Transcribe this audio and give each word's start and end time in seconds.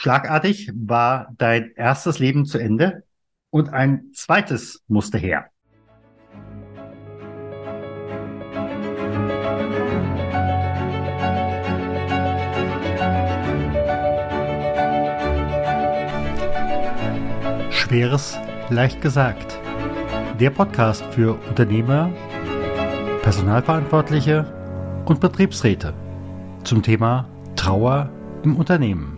Schlagartig 0.00 0.70
war 0.76 1.34
dein 1.38 1.72
erstes 1.74 2.20
Leben 2.20 2.46
zu 2.46 2.58
Ende 2.58 3.02
und 3.50 3.70
ein 3.70 4.12
zweites 4.14 4.84
musste 4.86 5.18
her. 5.18 5.46
Schweres 17.72 18.38
leicht 18.70 19.00
gesagt. 19.02 19.58
Der 20.38 20.50
Podcast 20.50 21.02
für 21.06 21.34
Unternehmer, 21.48 22.08
Personalverantwortliche 23.22 25.02
und 25.06 25.18
Betriebsräte 25.18 25.92
zum 26.62 26.84
Thema 26.84 27.28
Trauer 27.56 28.12
im 28.44 28.56
Unternehmen. 28.56 29.17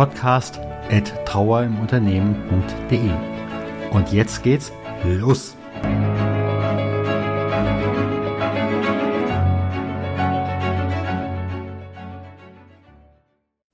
podcast@ 0.00 0.58
trauerimunternehmen.de. 1.26 3.10
Und 3.90 4.10
jetzt 4.10 4.42
geht's 4.42 4.72
los! 5.04 5.54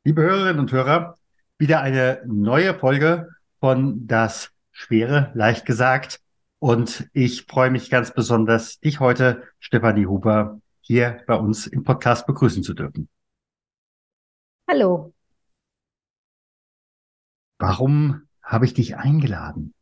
Liebe 0.02 0.22
Hörerinnen 0.22 0.58
und 0.58 0.72
Hörer, 0.72 1.16
wieder 1.58 1.82
eine 1.82 2.22
neue 2.26 2.74
Folge 2.74 3.28
von 3.60 4.08
Das 4.08 4.50
Schwere 4.72 5.30
leicht 5.34 5.64
gesagt. 5.64 6.20
Und 6.58 7.08
ich 7.12 7.44
freue 7.44 7.70
mich 7.70 7.88
ganz 7.88 8.12
besonders, 8.12 8.80
dich 8.80 8.98
heute, 8.98 9.44
Stefanie 9.60 10.06
Huber, 10.06 10.60
hier 10.80 11.22
bei 11.28 11.36
uns 11.36 11.68
im 11.68 11.84
Podcast 11.84 12.26
begrüßen 12.26 12.64
zu 12.64 12.74
dürfen. 12.74 13.08
Hallo, 14.68 15.14
Warum 17.58 18.28
habe 18.42 18.66
ich 18.66 18.74
dich 18.74 18.96
eingeladen? 18.96 19.74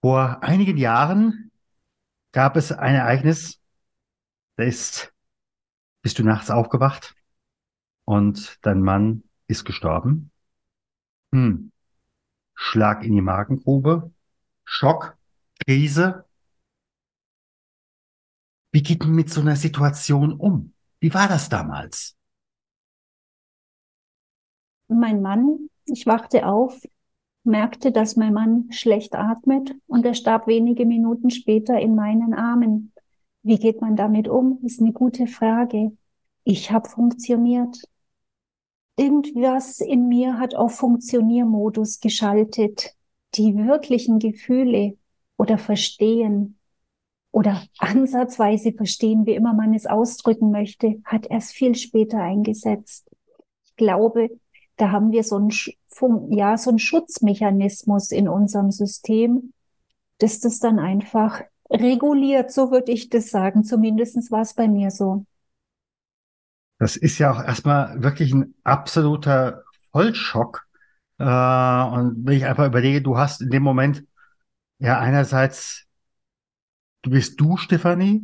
Vor 0.00 0.42
einigen 0.42 0.78
Jahren 0.78 1.50
gab 2.32 2.56
es 2.56 2.72
ein 2.72 2.94
Ereignis, 2.94 3.60
da 4.56 4.64
ist, 4.64 5.12
bist 6.02 6.18
du 6.18 6.24
nachts 6.24 6.50
aufgewacht 6.50 7.14
und 8.04 8.58
dein 8.62 8.80
Mann 8.80 9.24
ist 9.46 9.64
gestorben. 9.64 10.30
Hm. 11.32 11.72
Schlag 12.54 13.04
in 13.04 13.14
die 13.14 13.20
Magengrube, 13.20 14.12
Schock, 14.64 15.16
Krise. 15.64 16.24
Wie 18.72 18.82
geht 18.82 19.00
man 19.00 19.12
mit 19.12 19.30
so 19.30 19.40
einer 19.40 19.56
Situation 19.56 20.32
um? 20.32 20.74
Wie 21.00 21.12
war 21.12 21.28
das 21.28 21.48
damals? 21.48 22.16
Mein 24.88 25.22
Mann 25.22 25.69
ich 25.90 26.06
wachte 26.06 26.46
auf, 26.46 26.80
merkte, 27.44 27.92
dass 27.92 28.16
mein 28.16 28.32
Mann 28.32 28.70
schlecht 28.70 29.14
atmet 29.14 29.74
und 29.86 30.04
er 30.04 30.14
starb 30.14 30.46
wenige 30.46 30.86
Minuten 30.86 31.30
später 31.30 31.78
in 31.78 31.94
meinen 31.94 32.34
Armen. 32.34 32.92
Wie 33.42 33.58
geht 33.58 33.80
man 33.80 33.96
damit 33.96 34.28
um? 34.28 34.58
Ist 34.62 34.80
eine 34.80 34.92
gute 34.92 35.26
Frage. 35.26 35.96
Ich 36.44 36.70
habe 36.70 36.88
funktioniert. 36.88 37.82
Irgendwas 38.96 39.80
in 39.80 40.08
mir 40.08 40.38
hat 40.38 40.54
auf 40.54 40.74
Funktioniermodus 40.76 42.00
geschaltet. 42.00 42.94
Die 43.34 43.56
wirklichen 43.56 44.18
Gefühle 44.18 44.98
oder 45.36 45.56
Verstehen 45.56 46.58
oder 47.32 47.62
ansatzweise 47.78 48.72
verstehen, 48.72 49.24
wie 49.24 49.34
immer 49.34 49.54
man 49.54 49.72
es 49.72 49.86
ausdrücken 49.86 50.50
möchte, 50.50 51.00
hat 51.04 51.26
erst 51.30 51.52
viel 51.52 51.74
später 51.74 52.18
eingesetzt. 52.18 53.08
Ich 53.64 53.76
glaube, 53.76 54.28
da 54.80 54.90
haben 54.90 55.12
wir 55.12 55.24
so 55.24 55.38
ein, 55.38 55.50
ja, 56.30 56.56
so 56.56 56.70
ein 56.70 56.78
Schutzmechanismus 56.78 58.12
in 58.12 58.28
unserem 58.28 58.70
System, 58.70 59.52
dass 60.18 60.40
das 60.40 60.58
dann 60.58 60.78
einfach 60.78 61.42
reguliert, 61.68 62.50
so 62.50 62.70
würde 62.70 62.92
ich 62.92 63.10
das 63.10 63.30
sagen. 63.30 63.64
Zumindest 63.64 64.30
war 64.30 64.40
es 64.40 64.54
bei 64.54 64.68
mir 64.68 64.90
so. 64.90 65.26
Das 66.78 66.96
ist 66.96 67.18
ja 67.18 67.30
auch 67.30 67.44
erstmal 67.44 68.02
wirklich 68.02 68.32
ein 68.32 68.54
absoluter 68.64 69.64
Vollschock. 69.92 70.66
Äh, 71.18 71.24
und 71.24 72.24
wenn 72.24 72.36
ich 72.36 72.46
einfach 72.46 72.66
überlege, 72.66 73.02
du 73.02 73.18
hast 73.18 73.42
in 73.42 73.50
dem 73.50 73.62
Moment 73.62 74.04
ja 74.78 74.98
einerseits, 74.98 75.84
du 77.02 77.10
bist 77.10 77.38
du, 77.38 77.58
Stefanie, 77.58 78.22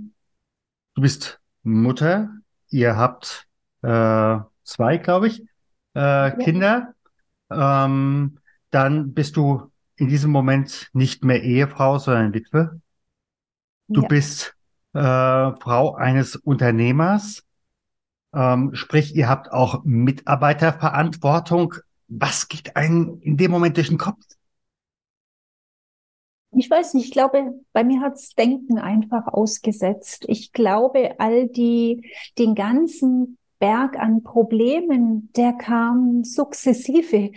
du 0.94 1.02
bist 1.02 1.38
Mutter, 1.62 2.30
ihr 2.70 2.96
habt 2.96 3.46
äh, 3.82 4.38
zwei, 4.64 4.96
glaube 4.96 5.28
ich, 5.28 5.42
äh, 5.96 6.30
Kinder, 6.36 6.94
ähm, 7.50 8.38
dann 8.70 9.14
bist 9.14 9.36
du 9.36 9.70
in 9.96 10.08
diesem 10.08 10.30
Moment 10.30 10.90
nicht 10.92 11.24
mehr 11.24 11.42
Ehefrau, 11.42 11.98
sondern 11.98 12.34
Witwe. 12.34 12.80
Du 13.88 14.02
ja. 14.02 14.08
bist 14.08 14.54
äh, 14.92 15.00
Frau 15.00 15.94
eines 15.94 16.36
Unternehmers. 16.36 17.44
Ähm, 18.34 18.74
sprich, 18.74 19.16
ihr 19.16 19.28
habt 19.28 19.50
auch 19.52 19.84
Mitarbeiterverantwortung. 19.84 21.74
Was 22.08 22.48
geht 22.48 22.76
einem 22.76 23.18
in 23.22 23.38
dem 23.38 23.50
Moment 23.50 23.78
durch 23.78 23.88
den 23.88 23.98
Kopf? 23.98 24.22
Ich 26.52 26.70
weiß 26.70 26.94
nicht, 26.94 27.06
ich 27.06 27.12
glaube, 27.12 27.54
bei 27.72 27.84
mir 27.84 28.00
hat's 28.00 28.34
Denken 28.34 28.78
einfach 28.78 29.26
ausgesetzt. 29.28 30.24
Ich 30.28 30.52
glaube, 30.52 31.18
all 31.18 31.48
die, 31.48 32.10
den 32.38 32.54
ganzen 32.54 33.38
Berg 33.58 33.98
an 33.98 34.22
Problemen, 34.22 35.30
der 35.36 35.52
kam 35.52 36.24
sukzessive 36.24 37.30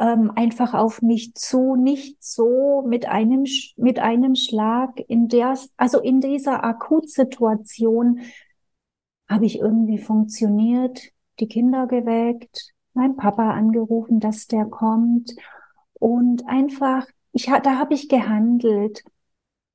ähm, 0.00 0.32
einfach 0.34 0.74
auf 0.74 1.02
mich 1.02 1.34
zu, 1.34 1.76
nicht 1.76 2.22
so 2.22 2.82
mit 2.86 3.06
einem, 3.06 3.44
mit 3.76 3.98
einem 3.98 4.34
Schlag 4.34 5.00
in 5.08 5.28
der, 5.28 5.58
also 5.76 6.00
in 6.00 6.20
dieser 6.20 6.64
Akutsituation 6.64 8.20
habe 9.28 9.46
ich 9.46 9.58
irgendwie 9.58 9.98
funktioniert, 9.98 11.00
die 11.40 11.48
Kinder 11.48 11.86
geweckt, 11.86 12.72
mein 12.94 13.16
Papa 13.16 13.52
angerufen, 13.52 14.20
dass 14.20 14.46
der 14.46 14.66
kommt 14.66 15.34
und 15.94 16.46
einfach, 16.46 17.06
ich, 17.32 17.46
da 17.46 17.78
habe 17.78 17.94
ich 17.94 18.08
gehandelt 18.08 19.02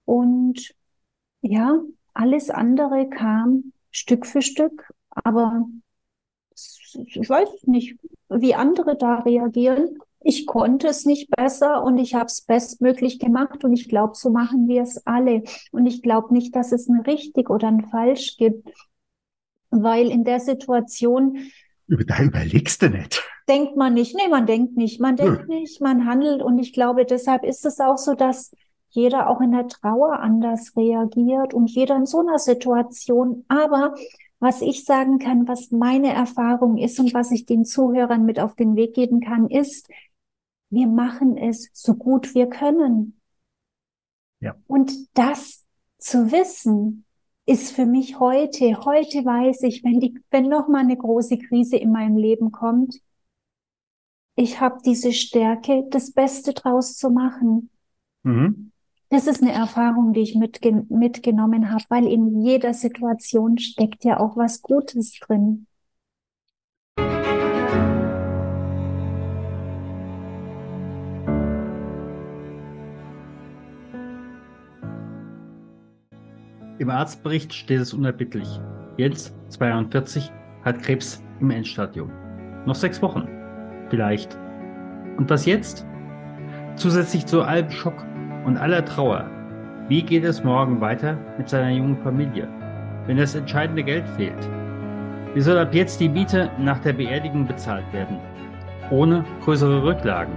und 0.06 0.74
ja, 1.42 1.80
alles 2.14 2.50
andere 2.50 3.10
kam 3.10 3.74
Stück 3.92 4.26
für 4.26 4.42
Stück 4.42 4.92
aber 5.24 5.68
ich 6.94 7.30
weiß 7.30 7.50
nicht, 7.64 7.98
wie 8.30 8.56
andere 8.56 8.98
da 8.98 9.20
reagieren. 9.20 9.98
Ich 10.22 10.48
konnte 10.48 10.88
es 10.88 11.06
nicht 11.06 11.30
besser 11.30 11.84
und 11.84 11.98
ich 11.98 12.16
habe 12.16 12.26
es 12.26 12.42
bestmöglich 12.42 13.20
gemacht 13.20 13.64
und 13.64 13.74
ich 13.74 13.88
glaube, 13.88 14.14
so 14.16 14.30
machen 14.30 14.68
wir 14.68 14.82
es 14.82 15.06
alle. 15.06 15.44
Und 15.72 15.86
ich 15.86 16.02
glaube 16.02 16.34
nicht, 16.34 16.56
dass 16.56 16.72
es 16.72 16.88
ein 16.88 17.02
richtig 17.02 17.50
oder 17.50 17.68
ein 17.68 17.88
falsch 17.90 18.38
gibt, 18.38 18.70
weil 19.70 20.10
in 20.10 20.24
der 20.24 20.40
Situation 20.40 21.38
da 21.88 22.22
überlegst 22.22 22.82
du 22.82 22.90
nicht. 22.90 23.24
Denkt 23.48 23.78
man 23.78 23.94
nicht. 23.94 24.16
Nee, 24.16 24.28
man 24.30 24.46
denkt 24.46 24.76
nicht. 24.76 25.00
Man 25.00 25.16
denkt 25.16 25.42
hm. 25.42 25.48
nicht, 25.48 25.82
man 25.82 26.06
handelt. 26.06 26.42
Und 26.42 26.60
ich 26.60 26.74
glaube, 26.74 27.06
deshalb 27.06 27.46
ist 27.46 27.66
es 27.66 27.80
auch 27.80 27.98
so, 27.98 28.14
dass 28.14 28.52
jeder 28.90 29.30
auch 29.30 29.42
in 29.42 29.52
der 29.52 29.68
Trauer 29.68 30.20
anders 30.20 30.74
reagiert 30.76 31.54
und 31.54 31.70
jeder 31.70 31.96
in 31.96 32.06
so 32.06 32.20
einer 32.20 32.40
Situation. 32.40 33.46
Aber 33.48 33.96
was 34.40 34.62
ich 34.62 34.86
sagen 34.86 35.20
kann, 35.20 35.48
was 35.48 35.72
meine 35.72 36.14
Erfahrung 36.14 36.78
ist 36.78 37.00
und 37.00 37.14
was 37.14 37.32
ich 37.32 37.46
den 37.46 37.66
Zuhörern 37.66 38.26
mit 38.26 38.40
auf 38.40 38.56
den 38.56 38.76
Weg 38.76 38.94
geben 38.94 39.20
kann, 39.20 39.50
ist, 39.50 39.90
wir 40.70 40.88
machen 40.88 41.38
es 41.38 41.70
so 41.74 41.96
gut 41.96 42.36
wir 42.36 42.48
können. 42.48 43.20
Ja. 44.40 44.56
Und 44.68 44.94
das 45.18 45.66
zu 45.98 46.32
wissen, 46.32 47.06
ist 47.46 47.72
für 47.72 47.86
mich 47.86 48.20
heute, 48.20 48.84
heute 48.84 49.24
weiß 49.24 49.64
ich, 49.64 49.84
wenn 49.84 50.00
die, 50.00 50.20
wenn 50.30 50.50
noch 50.50 50.68
mal 50.68 50.80
eine 50.80 50.98
große 50.98 51.38
Krise 51.38 51.78
in 51.78 51.92
meinem 51.92 52.18
Leben 52.18 52.52
kommt, 52.52 53.00
ich 54.36 54.60
habe 54.60 54.80
diese 54.86 55.14
Stärke, 55.14 55.88
das 55.90 56.12
Beste 56.12 56.54
draus 56.54 56.96
zu 56.96 57.10
machen. 57.10 57.72
Mhm 58.24 58.72
das 59.10 59.28
ist 59.28 59.42
eine 59.42 59.54
Erfahrung, 59.54 60.14
die 60.14 60.22
ich 60.22 60.36
mitge 60.36 60.86
mitgenommen 60.90 61.72
habe, 61.72 61.84
weil 61.90 62.08
in 62.08 62.42
jeder 62.42 62.74
Situation 62.74 63.58
steckt 63.58 64.04
ja 64.04 64.20
auch 64.20 64.36
was 64.36 64.62
Gutes 64.62 65.18
drin. 65.20 65.68
Im 76.80 76.92
Arztbericht 76.92 77.54
steht 77.54 77.80
es 77.80 77.94
unerbittlich. 77.94 78.48
Jens, 78.98 79.34
42, 79.50 80.32
hat 80.64 80.82
Krebs 80.84 81.24
im 81.40 81.50
Endstadium. 81.50 82.12
Noch 82.66 82.76
sechs 82.76 83.02
Wochen. 83.02 83.28
Vielleicht. 83.90 84.38
Und 85.18 85.30
was 85.30 85.46
jetzt? 85.46 85.86
Zusätzlich 86.76 87.26
zu 87.26 87.42
allem 87.42 87.72
Schock 87.72 88.06
und 88.48 88.58
aller 88.58 88.84
Trauer. 88.86 89.26
Wie 89.90 90.02
geht 90.02 90.24
es 90.24 90.42
morgen 90.42 90.80
weiter 90.80 91.18
mit 91.38 91.50
seiner 91.50 91.70
jungen 91.70 91.98
Familie, 91.98 92.48
wenn 93.06 93.18
das 93.18 93.36
entscheidende 93.36 93.84
Geld 93.84 94.08
fehlt? 94.16 94.50
Wie 95.34 95.42
soll 95.42 95.58
ab 95.58 95.74
jetzt 95.74 96.00
die 96.00 96.08
Miete 96.08 96.50
nach 96.58 96.80
der 96.80 96.94
Beerdigung 96.94 97.46
bezahlt 97.46 97.84
werden? 97.92 98.18
Ohne 98.90 99.26
größere 99.44 99.84
Rücklagen. 99.84 100.34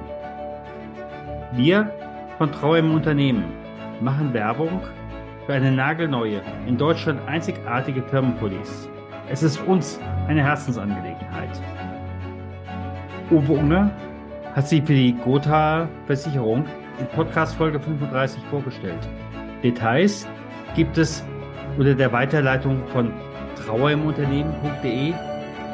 Wir 1.52 1.88
von 2.36 2.50
Trauer 2.50 2.78
im 2.78 2.94
Unternehmen 2.94 3.44
machen 4.00 4.34
Werbung 4.34 4.80
für 5.46 5.54
eine 5.54 5.70
nagelneue, 5.70 6.42
in 6.66 6.76
Deutschland 6.76 7.20
einzigartige 7.28 8.02
Firmenpolice. 8.02 8.88
Es 9.30 9.44
ist 9.44 9.60
uns 9.68 10.00
eine 10.26 10.42
Herzensangelegenheit. 10.42 11.60
Uwe 13.30 13.52
Unger 13.52 13.90
hat 14.56 14.66
sie 14.66 14.80
für 14.82 14.94
die 14.94 15.12
Gotha 15.12 15.88
Versicherung 16.06 16.64
in 17.00 17.06
Podcast 17.08 17.56
Folge 17.56 17.80
35 17.80 18.42
vorgestellt. 18.50 19.08
Details 19.62 20.28
gibt 20.76 20.98
es 20.98 21.24
unter 21.78 21.94
der 21.94 22.12
Weiterleitung 22.12 22.82
von 22.92 23.12
trauerimunternehmen.de 23.56 25.14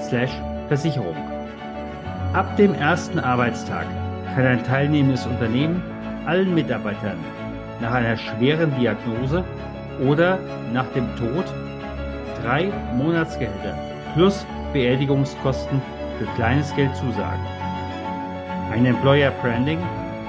slash 0.00 0.30
Versicherung. 0.68 1.16
Ab 2.32 2.56
dem 2.56 2.74
ersten 2.74 3.18
Arbeitstag 3.18 3.86
kann 4.34 4.46
ein 4.46 4.64
teilnehmendes 4.64 5.26
Unternehmen 5.26 5.82
allen 6.26 6.54
Mitarbeitern 6.54 7.18
nach 7.80 7.92
einer 7.92 8.16
schweren 8.16 8.72
Diagnose 8.78 9.44
oder 10.06 10.38
nach 10.72 10.86
dem 10.92 11.06
Tod 11.16 11.44
drei 12.42 12.70
Monatsgehälter 12.96 13.76
plus 14.14 14.46
Beerdigungskosten 14.72 15.80
für 16.18 16.26
kleines 16.34 16.74
Geld 16.74 16.94
zusagen. 16.96 17.40
Ein 18.70 18.86
Employer 18.86 19.30
Branding, 19.42 19.78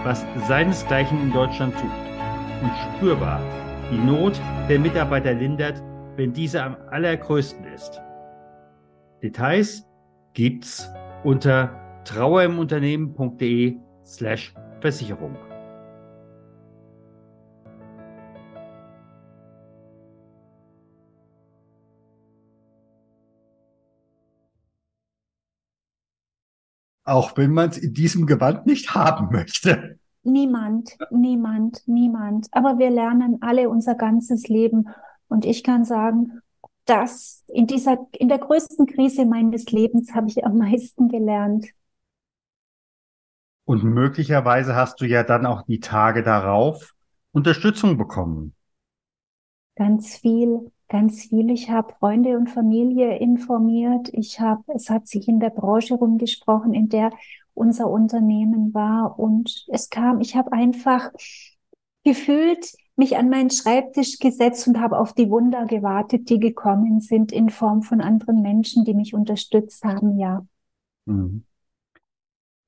was 0.04 0.26
seinesgleichen 0.48 1.22
in 1.22 1.34
Deutschland 1.34 1.74
sucht 1.74 2.62
und 2.62 2.72
spürbar 2.96 3.42
die 3.92 3.98
Not 3.98 4.40
der 4.70 4.80
Mitarbeiter 4.80 5.34
lindert, 5.34 5.82
wenn 6.16 6.34
diese 6.34 6.62
am 6.62 6.76
allergrößten 6.92 7.66
ist. 7.74 8.02
Details 9.24 9.88
gibt's 10.34 10.90
unter 11.24 11.72
trauerimunternehmen.de 12.04 13.78
slash 14.04 14.54
Versicherung. 14.82 15.36
Auch 27.08 27.38
wenn 27.38 27.54
man 27.54 27.70
es 27.70 27.78
in 27.78 27.94
diesem 27.94 28.26
Gewand 28.26 28.66
nicht 28.66 28.94
haben 28.94 29.30
möchte. 29.32 29.98
Niemand, 30.24 30.98
niemand, 31.10 31.82
niemand. 31.86 32.48
Aber 32.52 32.80
wir 32.80 32.90
lernen 32.90 33.38
alle 33.40 33.70
unser 33.70 33.96
ganzes 33.96 34.50
Leben. 34.50 34.90
Und 35.30 35.46
ich 35.46 35.64
kann 35.64 35.86
sagen, 35.86 36.42
dass 36.84 37.46
in 37.48 37.66
dieser, 37.66 38.08
in 38.12 38.28
der 38.28 38.40
größten 38.40 38.88
Krise 38.88 39.26
meines 39.26 39.72
Lebens 39.72 40.14
habe 40.14 40.28
ich 40.28 40.46
am 40.46 40.58
meisten 40.58 41.08
gelernt. 41.08 41.68
Und 43.64 43.86
möglicherweise 43.86 44.76
hast 44.76 45.00
du 45.00 45.06
ja 45.06 45.24
dann 45.24 45.46
auch 45.46 45.62
die 45.62 45.80
Tage 45.80 46.24
darauf 46.24 46.94
Unterstützung 47.32 47.98
bekommen. 47.98 48.54
Ganz 49.76 50.18
viel 50.18 50.72
ganz 50.90 51.26
viel. 51.26 51.52
Ich 51.52 51.70
habe 51.70 51.94
Freunde 52.00 52.38
und 52.38 52.50
Familie 52.50 53.18
informiert. 53.18 54.10
Ich 54.14 54.40
habe, 54.40 54.64
es 54.74 54.90
hat 54.90 55.08
sich 55.08 55.28
in 55.28 55.40
der 55.40 55.50
Branche 55.50 55.96
rumgesprochen, 55.96 56.74
in 56.74 56.90
der 56.90 57.12
unser 57.54 57.90
Unternehmen 57.90 58.74
war. 58.74 59.20
Und 59.20 59.66
es 59.70 59.90
kam, 59.90 60.22
ich 60.22 60.36
habe 60.36 60.52
einfach 60.54 61.12
gefühlt 62.04 62.74
mich 62.96 63.18
an 63.18 63.30
meinen 63.30 63.50
Schreibtisch 63.50 64.18
gesetzt 64.20 64.68
und 64.68 64.80
habe 64.80 64.98
auf 64.98 65.14
die 65.14 65.30
Wunder 65.30 65.66
gewartet, 65.66 66.30
die 66.30 66.40
gekommen 66.40 67.00
sind 67.00 67.32
in 67.32 67.50
Form 67.50 67.84
von 67.84 68.02
anderen 68.02 68.42
Menschen, 68.42 68.86
die 68.86 68.94
mich 68.94 69.14
unterstützt 69.14 69.84
haben, 69.84 70.18
ja. 70.18 70.46
Mhm. 71.06 71.44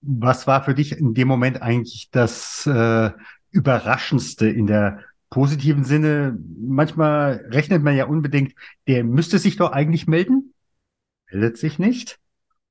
Was 0.02 0.48
war 0.48 0.64
für 0.64 0.74
dich 0.74 0.94
in 0.94 1.14
dem 1.14 1.28
Moment 1.28 1.62
eigentlich 1.62 2.10
das 2.12 2.66
äh, 2.68 3.12
Überraschendste 3.52 4.48
in 4.48 4.68
der 4.68 5.00
positiven 5.30 5.84
Sinne, 5.84 6.38
manchmal 6.58 7.46
rechnet 7.50 7.84
man 7.84 7.96
ja 7.96 8.06
unbedingt, 8.06 8.54
der 8.88 9.04
müsste 9.04 9.40
sich 9.40 9.58
doch 9.58 9.72
eigentlich 9.72 10.08
melden, 10.08 10.54
meldet 11.32 11.58
sich 11.58 11.80
nicht. 11.80 12.20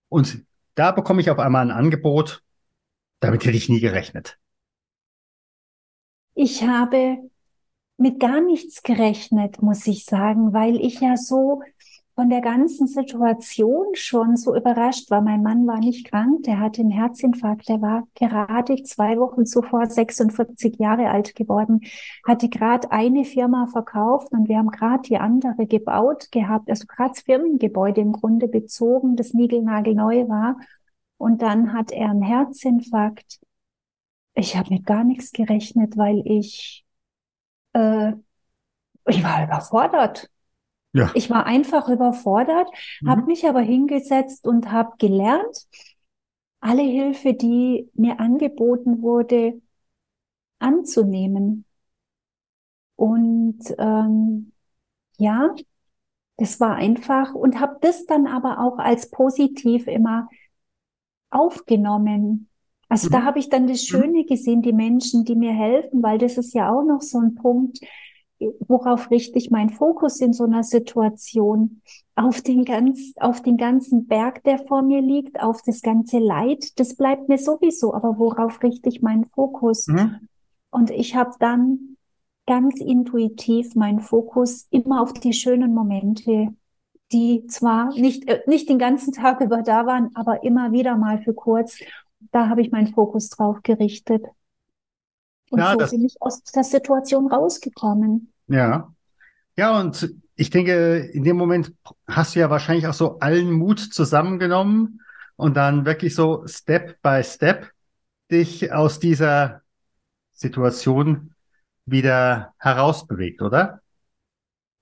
Und 0.09 0.45
da 0.75 0.93
bekomme 0.93 1.21
ich 1.21 1.31
auf 1.31 1.39
einmal 1.39 1.63
ein 1.63 1.71
Angebot, 1.71 2.43
damit 3.21 3.45
hätte 3.45 3.57
ich 3.57 3.69
nie 3.69 3.81
gerechnet. 3.81 4.39
Ich 6.35 6.63
habe 6.63 7.19
mit 7.97 8.21
gar 8.21 8.41
nichts 8.41 8.83
gerechnet, 8.83 9.61
muss 9.61 9.87
ich 9.87 10.05
sagen, 10.05 10.53
weil 10.53 10.77
ich 10.77 11.01
ja 11.01 11.17
so 11.17 11.63
von 12.19 12.31
der 12.31 12.41
ganzen 12.41 12.89
Situation 12.89 13.95
schon 13.95 14.37
so 14.37 14.57
überrascht 14.57 15.09
war. 15.09 15.21
Mein 15.21 15.45
Mann 15.45 15.69
war 15.69 15.79
nicht 15.79 16.11
krank, 16.11 16.43
der 16.43 16.59
hatte 16.59 16.81
einen 16.81 16.91
Herzinfarkt, 16.91 17.69
der 17.69 17.81
war 17.81 18.09
gerade 18.17 18.83
zwei 18.83 19.21
Wochen 19.21 19.47
zuvor 19.47 19.87
46 19.87 20.81
Jahre 20.81 21.11
alt 21.11 21.37
geworden, 21.37 21.83
hatte 22.27 22.49
gerade 22.49 22.91
eine 22.91 23.25
Firma 23.25 23.69
verkauft 23.69 24.33
und 24.33 24.49
wir 24.49 24.59
haben 24.59 24.73
gerade 24.73 25.03
die 25.03 25.19
andere 25.19 25.69
gebaut 25.69 26.33
gehabt, 26.33 26.69
also 26.69 26.87
gerade 26.89 27.11
das 27.11 27.21
Firmengebäude 27.21 28.01
im 28.01 28.11
Grunde 28.11 28.49
bezogen, 28.49 29.15
das 29.15 29.33
niegelnagelneu 29.33 30.27
war. 30.27 30.57
Und 31.19 31.41
dann 31.41 31.73
hat 31.73 31.93
er 31.93 32.11
einen 32.11 32.23
Herzinfarkt. 32.23 33.39
Ich 34.35 34.57
habe 34.57 34.75
mit 34.75 34.87
gar 34.87 35.05
nichts 35.05 35.31
gerechnet, 35.31 35.97
weil 35.97 36.21
ich, 36.25 36.85
äh, 37.75 38.15
ich 39.07 39.23
war 39.23 39.45
überfordert. 39.45 40.29
Ja. 40.93 41.11
Ich 41.15 41.31
war 41.31 41.47
einfach 41.47 41.89
überfordert, 41.89 42.69
mhm. 43.01 43.11
habe 43.11 43.23
mich 43.25 43.47
aber 43.47 43.61
hingesetzt 43.61 44.47
und 44.47 44.73
habe 44.73 44.93
gelernt, 44.99 45.67
alle 46.61 46.83
Hilfe, 46.83 47.35
die 47.35 47.89
mir 47.95 48.21
angeboten 48.21 49.03
wurde, 49.03 49.61
anzunehmen. 50.59 51.65
Und 52.97 53.61
ähm, 53.79 54.53
ja, 55.19 55.55
das 56.37 56.59
war 56.61 56.77
einfach 56.77 57.35
und 57.35 57.61
habe 57.61 57.79
das 57.81 58.07
dann 58.07 58.27
aber 58.27 58.61
auch 58.61 58.79
als 58.79 59.11
positiv 59.11 59.87
immer 59.87 60.29
aufgenommen. 61.31 62.49
Also 62.89 63.09
mhm. 63.09 63.13
da 63.13 63.23
habe 63.25 63.39
ich 63.39 63.49
dann 63.49 63.67
das 63.67 63.83
mhm. 63.83 63.87
Schöne 63.87 64.25
gesehen, 64.25 64.63
die 64.63 64.73
Menschen, 64.73 65.25
die 65.25 65.37
mir 65.37 65.53
helfen, 65.53 66.03
weil 66.03 66.19
das 66.19 66.39
ist 66.39 66.55
ja 66.55 66.71
auch 66.71 66.83
noch 66.83 67.03
so 67.03 67.21
ein 67.21 67.35
Punkt, 67.35 67.81
worauf 68.61 69.11
richte 69.11 69.39
ich 69.39 69.51
meinen 69.51 69.71
Fokus 69.71 70.21
in 70.21 70.33
so 70.33 70.45
einer 70.45 70.63
Situation? 70.63 71.83
Auf 72.15 72.43
den 72.43 72.65
ganz, 72.65 73.15
auf 73.17 73.43
den 73.43 73.57
ganzen 73.57 74.07
Berg, 74.07 74.43
der 74.45 74.59
vor 74.59 74.83
mir 74.83 75.01
liegt, 75.01 75.41
auf 75.41 75.63
das 75.63 75.83
ganze 75.83 76.19
Leid, 76.19 76.79
das 76.79 76.97
bleibt 76.97 77.29
mir 77.29 77.39
sowieso, 77.39 77.95
aber 77.95 78.19
worauf 78.19 78.63
richte 78.63 78.89
ich 78.89 79.03
meinen 79.03 79.27
Fokus? 79.27 79.87
Mhm. 79.87 80.29
Und 80.71 80.91
ich 80.91 81.15
habe 81.17 81.33
dann 81.39 81.97
ganz 82.47 82.81
intuitiv 82.81 83.75
meinen 83.75 84.01
Fokus 84.01 84.67
immer 84.71 85.03
auf 85.03 85.13
die 85.13 85.33
schönen 85.33 85.75
Momente, 85.75 86.49
die 87.13 87.47
zwar 87.47 87.95
nicht, 87.95 88.29
äh, 88.29 88.41
nicht 88.47 88.69
den 88.69 88.79
ganzen 88.79 89.13
Tag 89.13 89.41
über 89.41 89.63
da 89.63 89.87
waren, 89.87 90.11
aber 90.15 90.43
immer 90.45 90.73
wieder 90.73 90.97
mal 90.97 91.23
für 91.23 91.35
kurz. 91.35 91.79
Da 92.33 92.49
habe 92.49 92.63
ich 92.63 92.71
meinen 92.71 92.89
Fokus 92.89 93.29
drauf 93.29 93.59
gerichtet. 93.63 94.25
Und 95.51 95.61
ja, 95.61 95.73
so 95.73 95.91
bin 95.91 96.05
ich 96.05 96.17
aus 96.21 96.43
der 96.43 96.65
Situation 96.65 97.27
rausgekommen. 97.31 98.33
Ja. 98.49 98.93
Ja, 99.57 99.79
und 99.81 100.15
ich 100.37 100.51
denke, 100.51 100.99
in 101.13 101.25
dem 101.25 101.37
Moment 101.37 101.73
hast 102.07 102.35
du 102.35 102.41
ja 102.41 102.49
wahrscheinlich 102.49 102.87
auch 102.87 102.95
so 102.95 103.19
allen 103.19 103.51
Mut 103.51 103.81
zusammengenommen 103.81 105.01
und 105.37 105.57
dann 105.57 105.85
wirklich 105.85 106.15
so 106.15 106.47
Step 106.47 107.01
by 107.03 107.23
Step 107.25 107.71
dich 108.31 108.73
aus 108.73 109.01
dieser 109.01 109.63
Situation 110.33 111.35
wieder 111.87 112.55
herausbewegt, 112.59 113.43
oder? 113.43 113.81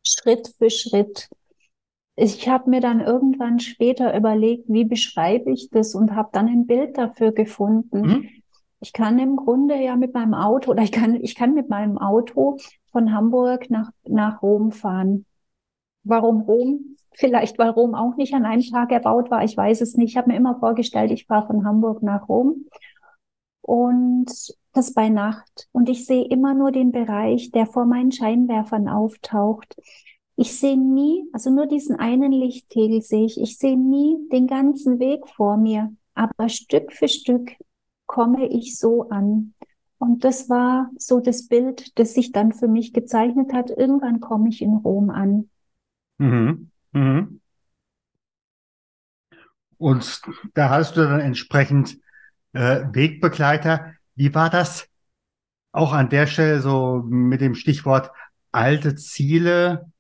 Schritt 0.07 0.53
für 0.59 0.71
Schritt. 0.71 1.29
Ich 2.17 2.49
habe 2.49 2.71
mir 2.71 2.81
dann 2.81 3.01
irgendwann 3.01 3.61
später 3.61 4.17
überlegt, 4.17 4.65
wie 4.69 4.85
beschreibe 4.85 5.51
ich 5.51 5.71
das 5.71 5.95
und 5.95 6.15
habe 6.15 6.31
dann 6.33 6.49
ein 6.49 6.67
Bild 6.67 6.97
dafür 6.97 7.33
gefunden. 7.33 8.01
Mhm. 8.01 8.29
Ich 8.81 8.93
kann 8.93 9.19
im 9.19 9.37
Grunde 9.37 9.77
ja 9.83 9.97
mit 9.97 10.15
meinem 10.15 10.35
Auto 10.35 10.71
oder 10.71 10.83
ich 10.83 10.93
kann, 10.93 11.15
ich 11.17 11.35
kann 11.35 11.55
mit 11.55 11.69
meinem 11.69 11.99
Auto 11.99 12.59
von 12.87 13.13
Hamburg 13.13 13.71
nach, 13.71 13.91
nach 14.07 14.43
Rom 14.43 14.71
fahren. 14.73 15.25
Warum 16.05 16.43
Rom? 16.43 16.97
Vielleicht, 17.13 17.59
weil 17.59 17.71
Rom 17.71 17.95
auch 17.95 18.17
nicht 18.17 18.35
an 18.35 18.45
einem 18.45 18.63
Tag 18.63 18.93
erbaut 18.93 19.31
war. 19.31 19.43
Ich 19.45 19.57
weiß 19.57 19.81
es 19.81 19.97
nicht. 19.97 20.11
Ich 20.11 20.17
habe 20.17 20.31
mir 20.31 20.37
immer 20.37 20.59
vorgestellt, 20.59 21.11
ich 21.11 21.27
fahre 21.27 21.47
von 21.47 21.65
Hamburg 21.65 22.03
nach 22.03 22.29
Rom 22.29 22.67
und 23.63 24.31
das 24.73 24.93
bei 24.95 25.09
Nacht. 25.09 25.69
Und 25.73 25.89
ich 25.89 26.07
sehe 26.07 26.25
immer 26.27 26.55
nur 26.55 26.71
den 26.73 26.93
Bereich, 26.93 27.51
der 27.51 27.67
vor 27.67 27.87
meinen 27.87 28.13
Scheinwerfern 28.13 28.89
auftaucht. 28.89 29.77
ich 30.37 30.59
sehe 30.59 30.77
nie, 30.79 31.25
also 31.33 31.51
nur 31.51 31.67
diesen 31.67 31.97
einen 31.97 32.33
Lichtkegel 32.33 33.03
sehe 33.03 33.25
ich, 33.27 33.41
ich 33.41 33.59
sehe 33.59 33.79
nie 33.79 34.19
den 34.31 34.47
ganzen 34.47 34.99
Weg 34.99 35.27
vor 35.29 35.57
mir, 35.57 35.95
aber 36.15 36.49
Stück 36.51 36.93
für 36.93 37.09
Stück 37.09 37.53
komme 38.07 38.49
ich 38.49 38.79
so 38.79 39.09
an. 39.09 39.55
Und 39.99 40.25
das 40.25 40.49
war 40.49 40.91
so 40.99 41.21
das 41.21 41.49
Bild, 41.49 41.99
das 41.99 42.15
sich 42.15 42.33
dann 42.33 42.53
für 42.53 42.69
mich 42.69 42.93
gezeichnet 42.93 43.53
hat. 43.53 43.71
Irgendwann 43.71 44.21
komme 44.21 44.49
ich 44.49 44.61
in 44.61 44.75
Rom 44.75 45.11
an. 45.11 45.49
Mhm. 46.19 46.71
Mhm. 46.93 47.41
Und 49.79 50.23
da 50.55 50.71
hast 50.71 50.97
du 50.97 51.03
dann 51.03 51.21
entsprechend 51.21 51.99
äh, 52.53 52.85
Wegbegleiter. 52.93 53.95
Wie 54.15 54.35
war 54.35 54.51
das 54.51 54.89
auch 55.73 55.93
an 55.93 56.09
der 56.09 56.27
Stelle 56.27 56.61
so 56.61 57.03
mit 57.07 57.41
dem 57.41 57.55
Stichwort 57.55 58.11
alte 58.53 58.95
Ziele? 58.95 59.91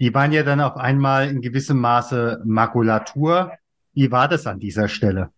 Die 0.00 0.12
waren 0.14 0.32
ja 0.32 0.42
dann 0.42 0.60
auf 0.60 0.76
einmal 0.76 1.28
in 1.28 1.40
gewissem 1.40 1.78
Maße 1.78 2.42
Makulatur. 2.44 3.52
Wie 3.92 4.10
war 4.10 4.28
das 4.28 4.46
an 4.46 4.58
dieser 4.58 4.88
Stelle? 4.88 5.30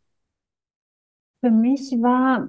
Für 1.40 1.50
mich 1.50 1.92
war 2.00 2.48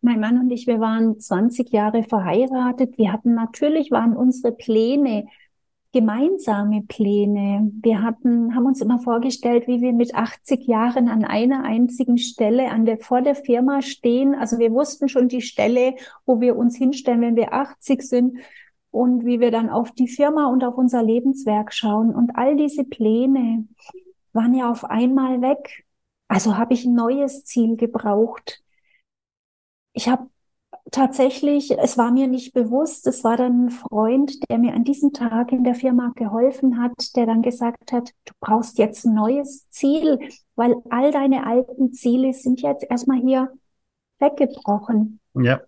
mein 0.00 0.20
Mann 0.20 0.38
und 0.38 0.50
ich, 0.50 0.66
wir 0.66 0.78
waren 0.78 1.18
20 1.18 1.70
Jahre 1.70 2.04
verheiratet. 2.04 2.98
Wir 2.98 3.12
hatten 3.12 3.34
natürlich, 3.34 3.90
waren 3.90 4.16
unsere 4.16 4.52
Pläne 4.52 5.26
gemeinsame 5.96 6.82
Pläne. 6.82 7.72
Wir 7.80 8.02
hatten, 8.02 8.54
haben 8.54 8.66
uns 8.66 8.82
immer 8.82 8.98
vorgestellt, 8.98 9.66
wie 9.66 9.80
wir 9.80 9.94
mit 9.94 10.14
80 10.14 10.66
Jahren 10.66 11.08
an 11.08 11.24
einer 11.24 11.64
einzigen 11.64 12.18
Stelle 12.18 12.70
an 12.70 12.84
der, 12.84 12.98
vor 12.98 13.22
der 13.22 13.34
Firma 13.34 13.80
stehen. 13.80 14.34
Also 14.34 14.58
wir 14.58 14.72
wussten 14.72 15.08
schon 15.08 15.28
die 15.28 15.40
Stelle, 15.40 15.94
wo 16.26 16.38
wir 16.38 16.56
uns 16.56 16.76
hinstellen, 16.76 17.22
wenn 17.22 17.36
wir 17.36 17.54
80 17.54 18.02
sind 18.02 18.36
und 18.90 19.24
wie 19.24 19.40
wir 19.40 19.50
dann 19.50 19.70
auf 19.70 19.90
die 19.92 20.06
Firma 20.06 20.48
und 20.48 20.64
auf 20.64 20.76
unser 20.76 21.02
Lebenswerk 21.02 21.72
schauen. 21.72 22.14
Und 22.14 22.36
all 22.36 22.56
diese 22.56 22.84
Pläne 22.84 23.66
waren 24.34 24.52
ja 24.52 24.70
auf 24.70 24.84
einmal 24.84 25.40
weg. 25.40 25.85
Also 26.28 26.56
habe 26.56 26.74
ich 26.74 26.84
ein 26.84 26.94
neues 26.94 27.44
Ziel 27.44 27.76
gebraucht. 27.76 28.62
Ich 29.92 30.08
habe 30.08 30.28
tatsächlich, 30.90 31.76
es 31.78 31.98
war 31.98 32.10
mir 32.10 32.28
nicht 32.28 32.52
bewusst, 32.52 33.06
es 33.06 33.24
war 33.24 33.36
dann 33.36 33.66
ein 33.66 33.70
Freund, 33.70 34.48
der 34.48 34.58
mir 34.58 34.74
an 34.74 34.84
diesem 34.84 35.12
Tag 35.12 35.52
in 35.52 35.64
der 35.64 35.74
Firma 35.74 36.12
geholfen 36.14 36.80
hat, 36.80 37.16
der 37.16 37.26
dann 37.26 37.42
gesagt 37.42 37.92
hat, 37.92 38.12
du 38.24 38.32
brauchst 38.40 38.78
jetzt 38.78 39.04
ein 39.04 39.14
neues 39.14 39.68
Ziel, 39.70 40.18
weil 40.54 40.76
all 40.90 41.10
deine 41.10 41.46
alten 41.46 41.92
Ziele 41.92 42.32
sind 42.32 42.60
jetzt 42.60 42.86
erstmal 42.88 43.20
hier 43.20 43.52
weggebrochen. 44.18 45.20
Ja. 45.34 45.60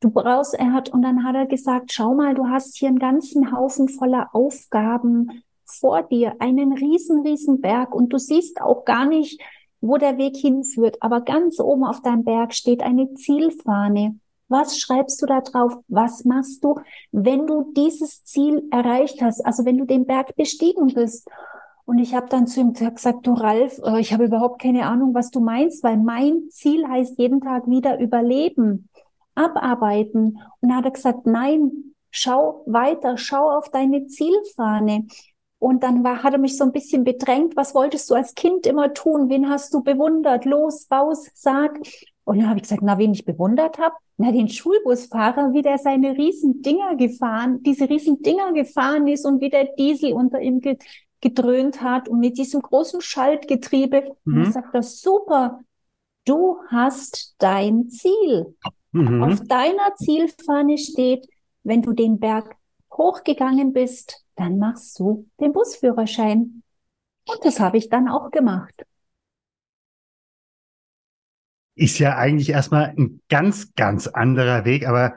Du 0.00 0.10
brauchst, 0.10 0.54
er 0.54 0.72
hat, 0.72 0.88
und 0.88 1.02
dann 1.02 1.24
hat 1.24 1.34
er 1.34 1.46
gesagt, 1.46 1.92
schau 1.92 2.14
mal, 2.14 2.34
du 2.34 2.48
hast 2.48 2.76
hier 2.76 2.88
einen 2.88 2.98
ganzen 2.98 3.52
Haufen 3.52 3.88
voller 3.88 4.30
Aufgaben 4.32 5.42
vor 5.64 6.02
dir, 6.02 6.36
einen 6.38 6.72
riesen, 6.72 7.20
riesen 7.20 7.60
Berg 7.60 7.94
und 7.94 8.12
du 8.12 8.18
siehst 8.18 8.60
auch 8.60 8.84
gar 8.84 9.04
nicht, 9.06 9.40
wo 9.80 9.96
der 9.96 10.18
Weg 10.18 10.36
hinführt. 10.36 10.96
Aber 11.00 11.20
ganz 11.20 11.60
oben 11.60 11.84
auf 11.84 12.02
deinem 12.02 12.24
Berg 12.24 12.54
steht 12.54 12.82
eine 12.82 13.14
Zielfahne. 13.14 14.18
Was 14.48 14.78
schreibst 14.78 15.20
du 15.22 15.26
da 15.26 15.40
drauf? 15.40 15.72
Was 15.88 16.24
machst 16.24 16.62
du, 16.62 16.78
wenn 17.10 17.46
du 17.46 17.72
dieses 17.76 18.24
Ziel 18.24 18.68
erreicht 18.70 19.20
hast? 19.20 19.44
Also 19.44 19.64
wenn 19.64 19.78
du 19.78 19.84
den 19.84 20.06
Berg 20.06 20.36
bestiegen 20.36 20.94
bist. 20.94 21.28
Und 21.84 21.98
ich 21.98 22.14
habe 22.14 22.28
dann 22.28 22.46
zu 22.46 22.60
ihm 22.60 22.72
gesagt, 22.72 23.26
du 23.26 23.34
Ralf, 23.34 23.78
äh, 23.84 24.00
ich 24.00 24.12
habe 24.12 24.24
überhaupt 24.24 24.60
keine 24.60 24.86
Ahnung, 24.86 25.14
was 25.14 25.30
du 25.30 25.40
meinst, 25.40 25.84
weil 25.84 25.96
mein 25.96 26.48
Ziel 26.50 26.86
heißt 26.86 27.18
jeden 27.18 27.40
Tag 27.40 27.68
wieder 27.68 27.98
überleben, 28.00 28.88
abarbeiten. 29.36 30.40
Und 30.60 30.70
er 30.70 30.76
hat 30.76 30.94
gesagt, 30.94 31.26
nein, 31.26 31.94
schau 32.10 32.62
weiter, 32.66 33.16
schau 33.16 33.50
auf 33.50 33.68
deine 33.70 34.06
Zielfahne. 34.06 35.06
Und 35.58 35.82
dann 35.82 36.04
war, 36.04 36.22
hat 36.22 36.34
er 36.34 36.38
mich 36.38 36.56
so 36.56 36.64
ein 36.64 36.72
bisschen 36.72 37.04
bedrängt. 37.04 37.56
Was 37.56 37.74
wolltest 37.74 38.10
du 38.10 38.14
als 38.14 38.34
Kind 38.34 38.66
immer 38.66 38.92
tun? 38.92 39.28
Wen 39.30 39.48
hast 39.48 39.72
du 39.72 39.82
bewundert? 39.82 40.44
Los, 40.44 40.86
Baus, 40.86 41.30
sag. 41.34 41.78
Und 42.24 42.38
dann 42.38 42.48
habe 42.48 42.58
ich 42.58 42.64
gesagt, 42.64 42.82
na, 42.82 42.98
wen 42.98 43.12
ich 43.12 43.24
bewundert 43.24 43.78
habe? 43.78 43.94
Na, 44.18 44.32
den 44.32 44.48
Schulbusfahrer, 44.48 45.52
wie 45.52 45.62
der 45.62 45.78
seine 45.78 46.16
riesen 46.16 46.60
Dinger 46.62 46.96
gefahren, 46.96 47.62
diese 47.62 47.88
riesen 47.88 48.20
Dinger 48.22 48.52
gefahren 48.52 49.06
ist 49.06 49.24
und 49.24 49.40
wie 49.40 49.50
der 49.50 49.64
Diesel 49.78 50.12
unter 50.12 50.40
ihm 50.40 50.60
gedröhnt 51.20 51.82
hat 51.82 52.08
und 52.08 52.18
mit 52.18 52.36
diesem 52.36 52.60
großen 52.60 53.00
Schaltgetriebe. 53.00 54.16
Mhm. 54.24 54.36
Und 54.36 54.42
ich 54.42 54.52
sagte, 54.52 54.82
super, 54.82 55.60
du 56.24 56.58
hast 56.68 57.34
dein 57.38 57.88
Ziel. 57.88 58.56
Mhm. 58.92 59.22
Auf 59.22 59.40
deiner 59.40 59.94
Zielfahne 59.96 60.78
steht, 60.78 61.26
wenn 61.62 61.82
du 61.82 61.92
den 61.92 62.18
Berg 62.18 62.56
hochgegangen 62.92 63.72
bist, 63.72 64.25
dann 64.36 64.58
machst 64.58 64.98
du 64.98 65.28
den 65.40 65.52
Busführerschein. 65.52 66.62
Und 67.28 67.44
das 67.44 67.60
habe 67.60 67.78
ich 67.78 67.88
dann 67.88 68.08
auch 68.08 68.30
gemacht 68.30 68.84
ist 71.76 71.98
ja 71.98 72.16
eigentlich 72.16 72.48
erstmal 72.50 72.94
ein 72.96 73.20
ganz, 73.28 73.74
ganz 73.74 74.06
anderer 74.08 74.64
Weg, 74.64 74.88
aber 74.88 75.14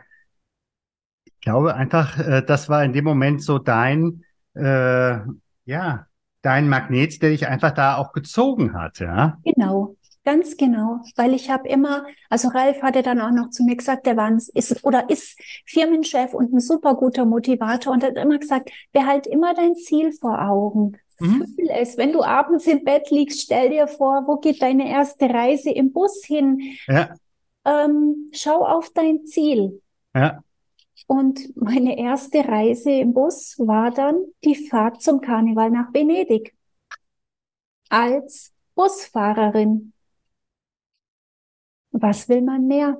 ich 1.23 1.39
glaube 1.39 1.73
einfach, 1.75 2.19
äh, 2.19 2.43
das 2.45 2.69
war 2.69 2.83
in 2.83 2.93
dem 2.93 3.05
Moment 3.05 3.41
so 3.41 3.57
dein, 3.59 4.23
äh, 4.55 5.19
ja, 5.65 6.05
dein 6.41 6.69
Magnet, 6.69 7.21
der 7.21 7.29
dich 7.31 7.47
einfach 7.47 7.71
da 7.71 7.95
auch 7.95 8.11
gezogen 8.11 8.73
hat, 8.73 8.99
ja? 8.99 9.37
Genau. 9.43 9.95
Ganz 10.25 10.57
genau, 10.57 10.99
weil 11.15 11.33
ich 11.33 11.49
habe 11.49 11.67
immer, 11.69 12.05
also 12.29 12.49
Ralf 12.49 12.81
hatte 12.81 13.01
dann 13.01 13.21
auch 13.21 13.31
noch 13.31 13.49
zu 13.49 13.63
mir 13.63 13.77
gesagt, 13.77 14.05
der 14.05 14.17
war 14.17 14.25
ein, 14.25 14.41
ist 14.53 14.83
oder 14.83 15.09
ist 15.09 15.39
Firmenchef 15.65 16.33
und 16.33 16.53
ein 16.53 16.59
super 16.59 16.95
guter 16.95 17.25
Motivator 17.25 17.93
und 17.93 18.03
hat 18.03 18.17
immer 18.17 18.37
gesagt, 18.37 18.69
behalt 18.91 19.27
immer 19.27 19.53
dein 19.53 19.75
Ziel 19.75 20.11
vor 20.11 20.41
Augen. 20.41 20.97
Mhm. 21.19 21.45
Fühl 21.55 21.69
es. 21.69 21.97
Wenn 21.97 22.11
du 22.11 22.21
abends 22.21 22.67
im 22.67 22.83
Bett 22.83 23.09
liegst, 23.11 23.41
stell 23.41 23.69
dir 23.69 23.87
vor, 23.87 24.27
wo 24.27 24.37
geht 24.37 24.61
deine 24.61 24.89
erste 24.89 25.29
Reise 25.29 25.71
im 25.71 25.91
Bus 25.91 26.23
hin? 26.25 26.77
Ja. 26.87 27.13
Ähm, 27.65 28.29
schau 28.33 28.65
auf 28.65 28.89
dein 28.89 29.25
Ziel. 29.25 29.81
Ja. 30.13 30.43
Und 31.07 31.55
meine 31.55 31.97
erste 31.97 32.47
Reise 32.47 32.91
im 32.91 33.13
Bus 33.13 33.55
war 33.57 33.91
dann 33.91 34.25
die 34.43 34.55
Fahrt 34.55 35.01
zum 35.01 35.21
Karneval 35.21 35.71
nach 35.71 35.93
Venedig. 35.93 36.53
Als 37.89 38.53
Busfahrerin. 38.75 39.93
Was 41.91 42.29
will 42.29 42.41
man 42.41 42.67
mehr? 42.67 42.97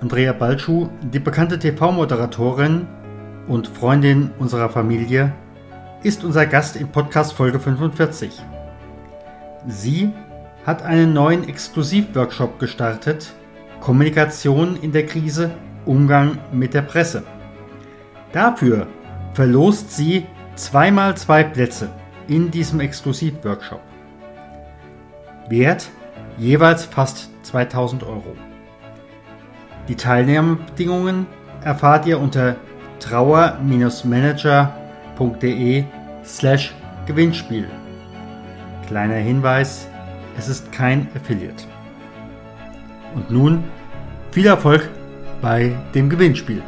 Andrea 0.00 0.32
Balschuh, 0.32 0.88
die 1.12 1.20
bekannte 1.20 1.58
TV-Moderatorin 1.58 2.86
und 3.48 3.68
Freundin 3.68 4.30
unserer 4.38 4.68
Familie, 4.68 5.32
ist 6.02 6.22
unser 6.22 6.44
Gast 6.44 6.76
in 6.76 6.88
Podcast 6.88 7.32
Folge 7.32 7.60
45. 7.60 8.42
Sie 9.66 10.12
hat 10.66 10.82
einen 10.82 11.14
neuen 11.14 11.48
Exklusivworkshop 11.48 12.58
gestartet, 12.58 13.32
Kommunikation 13.80 14.76
in 14.82 14.92
der 14.92 15.06
Krise, 15.06 15.50
Umgang 15.86 16.38
mit 16.52 16.74
der 16.74 16.82
Presse. 16.82 17.22
Dafür 18.32 18.86
verlost 19.34 19.92
sie 19.92 20.26
zweimal 20.54 21.16
zwei 21.16 21.42
Plätze 21.44 21.90
in 22.28 22.50
diesem 22.50 22.80
Exklusivworkshop. 22.80 23.80
Wert 25.48 25.88
jeweils 26.38 26.86
fast 26.86 27.28
2000 27.44 28.04
Euro. 28.04 28.34
Die 29.88 29.96
Teilnahmebedingungen 29.96 31.26
erfahrt 31.62 32.06
ihr 32.06 32.20
unter 32.20 32.54
trauer-manager.de 33.00 35.84
slash 36.24 36.72
Gewinnspiel. 37.06 37.68
Kleiner 38.86 39.16
Hinweis, 39.16 39.88
es 40.38 40.48
ist 40.48 40.72
kein 40.72 41.08
Affiliate. 41.14 41.64
Und 43.14 43.30
nun 43.30 43.64
viel 44.30 44.46
Erfolg 44.46 44.88
bei 45.42 45.76
dem 45.94 46.08
Gewinnspiel. 46.08 46.62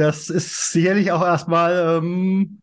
Das 0.00 0.30
ist 0.30 0.72
sicherlich 0.72 1.12
auch 1.12 1.22
erstmal, 1.22 1.98
ähm, 1.98 2.62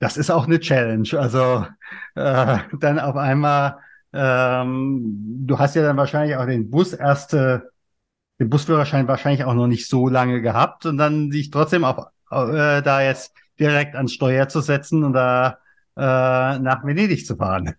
das 0.00 0.16
ist 0.16 0.30
auch 0.30 0.46
eine 0.46 0.60
Challenge. 0.60 1.08
Also 1.12 1.66
äh, 2.14 2.58
dann 2.78 2.98
auf 2.98 3.16
einmal, 3.16 3.78
ähm, 4.12 5.44
du 5.46 5.58
hast 5.58 5.76
ja 5.76 5.82
dann 5.82 5.96
wahrscheinlich 5.96 6.36
auch 6.36 6.46
den 6.46 6.70
Bus 6.70 6.92
erste, 6.92 7.70
den 8.40 8.50
Busführerschein 8.50 9.08
wahrscheinlich 9.08 9.44
auch 9.44 9.54
noch 9.54 9.66
nicht 9.68 9.88
so 9.88 10.08
lange 10.08 10.42
gehabt 10.42 10.86
und 10.86 10.98
dann 10.98 11.30
sich 11.30 11.50
trotzdem 11.50 11.84
auf, 11.84 12.06
äh, 12.30 12.82
da 12.82 13.02
jetzt 13.02 13.32
direkt 13.58 13.94
ans 13.96 14.12
Steuer 14.12 14.48
zu 14.48 14.60
setzen 14.60 15.04
und 15.04 15.12
da 15.12 15.58
äh, 15.96 16.58
nach 16.58 16.84
Venedig 16.84 17.26
zu 17.26 17.36
fahren. 17.36 17.74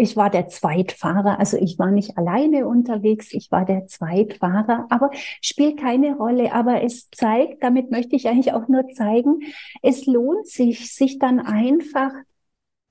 Ich 0.00 0.16
war 0.16 0.30
der 0.30 0.46
Zweitfahrer, 0.46 1.40
also 1.40 1.56
ich 1.56 1.76
war 1.78 1.90
nicht 1.90 2.16
alleine 2.16 2.68
unterwegs, 2.68 3.32
ich 3.32 3.50
war 3.50 3.64
der 3.64 3.88
Zweitfahrer, 3.88 4.86
aber 4.90 5.10
spielt 5.42 5.80
keine 5.80 6.16
Rolle. 6.16 6.52
Aber 6.54 6.84
es 6.84 7.10
zeigt, 7.10 7.64
damit 7.64 7.90
möchte 7.90 8.14
ich 8.14 8.28
eigentlich 8.28 8.52
auch 8.52 8.68
nur 8.68 8.88
zeigen, 8.90 9.40
es 9.82 10.06
lohnt 10.06 10.46
sich, 10.46 10.94
sich 10.94 11.18
dann 11.18 11.40
einfach 11.40 12.12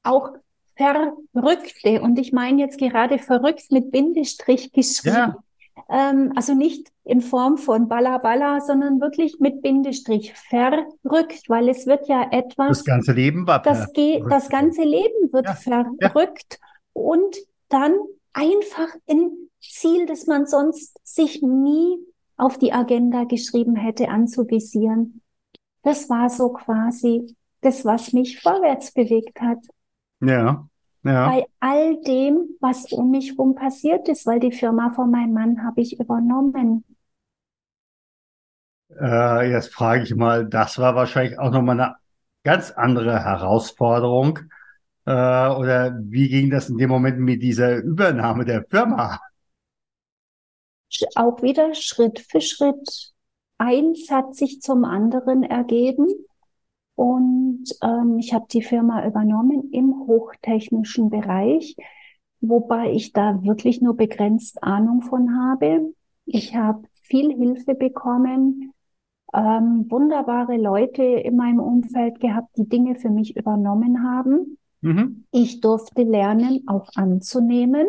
auch 0.04 0.32
Verrückte, 0.76 2.02
und 2.02 2.20
ich 2.20 2.34
meine 2.34 2.62
jetzt 2.62 2.78
gerade 2.78 3.18
verrückt 3.18 3.72
mit 3.72 3.90
Bindestrich 3.90 4.74
geschrieben, 4.74 5.16
ja. 5.16 6.12
ähm, 6.12 6.34
also 6.36 6.54
nicht 6.54 6.92
in 7.04 7.22
Form 7.22 7.58
von 7.58 7.88
Balla 7.88 8.20
Balla, 8.20 8.60
sondern 8.60 9.02
wirklich 9.02 9.40
mit 9.40 9.64
Bindestrich 9.64 10.34
verrückt, 10.34 11.46
weil 11.48 11.70
es 11.70 11.88
wird 11.88 12.08
ja 12.08 12.28
etwas. 12.30 12.80
Das 12.80 12.86
ganze 12.86 13.14
Leben 13.14 13.48
war 13.48 13.62
das, 13.62 13.92
das 14.30 14.50
ganze 14.50 14.84
Leben 14.84 15.32
wird 15.32 15.48
ja. 15.48 15.56
verrückt. 15.56 16.60
Ja 16.62 16.68
und 16.98 17.36
dann 17.70 17.94
einfach 18.34 18.88
ein 19.08 19.32
Ziel, 19.62 20.06
das 20.06 20.28
man 20.28 20.46
sonst 20.46 21.00
sich 21.04 21.42
nie 21.42 21.98
auf 22.38 22.58
die 22.58 22.74
Agenda 22.74 23.24
geschrieben 23.24 23.76
hätte, 23.76 24.10
anzuvisieren. 24.10 25.22
Das 25.84 26.10
war 26.10 26.30
so 26.30 26.54
quasi 26.54 27.36
das, 27.62 27.86
was 27.86 28.14
mich 28.14 28.42
vorwärts 28.42 28.92
bewegt 28.92 29.40
hat. 29.42 29.60
Ja, 30.22 30.68
ja. 31.04 31.30
Bei 31.30 31.46
all 31.60 32.02
dem, 32.02 32.58
was 32.60 32.92
um 32.92 33.12
mich 33.12 33.32
herum 33.32 33.56
passiert 33.56 34.10
ist, 34.10 34.26
weil 34.26 34.40
die 34.40 34.52
Firma 34.52 34.92
von 34.92 35.10
meinem 35.10 35.34
Mann 35.34 35.64
habe 35.64 35.82
ich 35.82 36.00
übernommen. 36.00 36.84
Äh, 39.00 39.52
jetzt 39.52 39.74
frage 39.74 40.04
ich 40.04 40.16
mal, 40.16 40.48
das 40.48 40.78
war 40.78 40.96
wahrscheinlich 40.96 41.40
auch 41.40 41.52
nochmal 41.52 41.80
eine 41.80 41.96
ganz 42.44 42.72
andere 42.72 43.24
Herausforderung, 43.24 44.40
äh, 45.08 45.10
oder 45.10 45.98
wie 46.04 46.28
ging 46.28 46.50
das 46.50 46.70
in 46.70 46.78
dem 46.78 46.90
Moment 46.90 47.18
mit 47.20 47.42
dieser 47.42 47.78
Übernahme 47.78 48.44
der 48.44 48.66
Firma? 48.70 49.20
Auch 51.16 51.42
wieder 51.42 51.74
Schritt 51.74 52.20
für 52.20 52.42
Schritt. 52.42 53.14
Eins 53.58 54.12
hat 54.12 54.36
sich 54.36 54.62
zum 54.62 54.84
anderen 54.84 55.44
ergeben 55.44 56.08
und 56.96 57.64
ähm, 57.82 58.18
ich 58.20 58.34
habe 58.34 58.48
die 58.52 58.62
Firma 58.62 59.06
übernommen 59.08 59.72
im 59.72 59.96
hochtechnischen 60.08 61.10
Bereich, 61.10 61.78
wobei 62.42 62.92
ich 62.92 63.14
da 63.14 63.42
wirklich 63.44 63.82
nur 63.82 63.96
begrenzt 63.96 64.62
Ahnung 64.62 65.02
von 65.04 65.40
habe. 65.40 65.94
Ich 66.26 66.54
habe 66.54 66.84
viel 66.94 67.34
Hilfe 67.34 67.76
bekommen, 67.76 68.74
ähm, 69.34 69.86
wunderbare 69.90 70.58
Leute 70.58 71.04
in 71.04 71.38
meinem 71.38 71.60
Umfeld 71.60 72.20
gehabt, 72.20 72.58
die 72.58 72.68
Dinge 72.68 72.96
für 72.96 73.10
mich 73.10 73.38
übernommen 73.38 74.04
haben. 74.04 74.58
Mhm. 74.88 75.26
Ich 75.32 75.60
durfte 75.60 76.04
lernen, 76.04 76.64
auch 76.68 76.90
anzunehmen, 76.96 77.88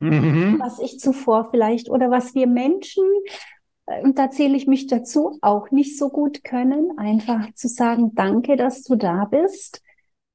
mhm. 0.00 0.58
was 0.58 0.78
ich 0.78 0.98
zuvor 0.98 1.50
vielleicht 1.50 1.90
oder 1.90 2.10
was 2.10 2.34
wir 2.34 2.46
Menschen, 2.46 3.04
äh, 3.86 4.02
und 4.02 4.18
da 4.18 4.30
zähle 4.30 4.56
ich 4.56 4.66
mich 4.66 4.86
dazu, 4.86 5.38
auch 5.42 5.70
nicht 5.70 5.98
so 5.98 6.08
gut 6.08 6.44
können, 6.44 6.98
einfach 6.98 7.52
zu 7.54 7.68
sagen, 7.68 8.14
danke, 8.14 8.56
dass 8.56 8.82
du 8.82 8.96
da 8.96 9.24
bist 9.24 9.82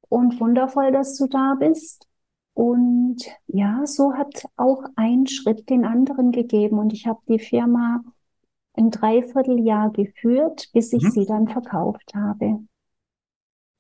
und 0.10 0.40
wundervoll, 0.40 0.92
dass 0.92 1.18
du 1.18 1.28
da 1.28 1.56
bist. 1.60 2.08
Und 2.54 3.18
ja, 3.48 3.82
so 3.86 4.14
hat 4.14 4.46
auch 4.58 4.84
ein 4.96 5.26
Schritt 5.26 5.70
den 5.70 5.86
anderen 5.86 6.32
gegeben. 6.32 6.80
Und 6.80 6.92
ich 6.94 7.08
habe 7.08 7.22
die 7.28 7.40
Firma 7.40 8.04
ein 8.74 8.92
Dreivierteljahr 8.92 9.92
geführt, 9.92 10.70
bis 10.74 10.92
ich 10.94 11.04
mhm. 11.04 11.12
sie 11.12 11.26
dann 11.26 11.48
verkauft 11.48 12.14
habe. 12.14 12.60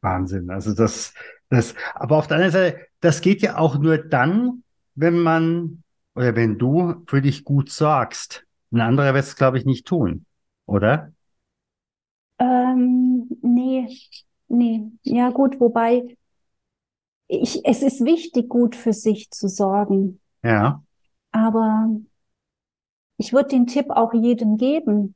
Wahnsinn. 0.01 0.49
Also 0.49 0.73
das, 0.73 1.13
das, 1.51 1.75
aber 1.95 2.17
auf 2.17 2.27
der 2.27 2.37
anderen 2.37 2.53
Seite, 2.53 2.79
das 3.01 3.21
geht 3.21 3.41
ja 3.41 3.57
auch 3.57 3.77
nur 3.77 3.97
dann, 3.97 4.63
wenn 4.95 5.19
man 5.19 5.83
oder 6.15 6.35
wenn 6.35 6.57
du 6.57 7.03
für 7.07 7.21
dich 7.21 7.43
gut 7.43 7.69
sorgst. 7.69 8.45
Ein 8.71 8.81
anderer 8.81 9.13
wird 9.13 9.25
es, 9.25 9.35
glaube 9.35 9.57
ich, 9.57 9.65
nicht 9.65 9.85
tun, 9.85 10.25
oder? 10.65 11.11
Ähm, 12.39 13.29
nee, 13.41 13.87
nee. 14.47 14.91
Ja, 15.03 15.29
gut, 15.29 15.59
wobei 15.59 16.15
ich, 17.27 17.65
es 17.65 17.81
ist 17.81 18.03
wichtig, 18.03 18.49
gut 18.49 18.75
für 18.75 18.93
sich 18.93 19.29
zu 19.31 19.47
sorgen. 19.47 20.21
Ja. 20.43 20.83
Aber 21.31 21.89
ich 23.17 23.33
würde 23.33 23.49
den 23.49 23.67
Tipp 23.67 23.89
auch 23.89 24.13
jedem 24.13 24.57
geben. 24.57 25.15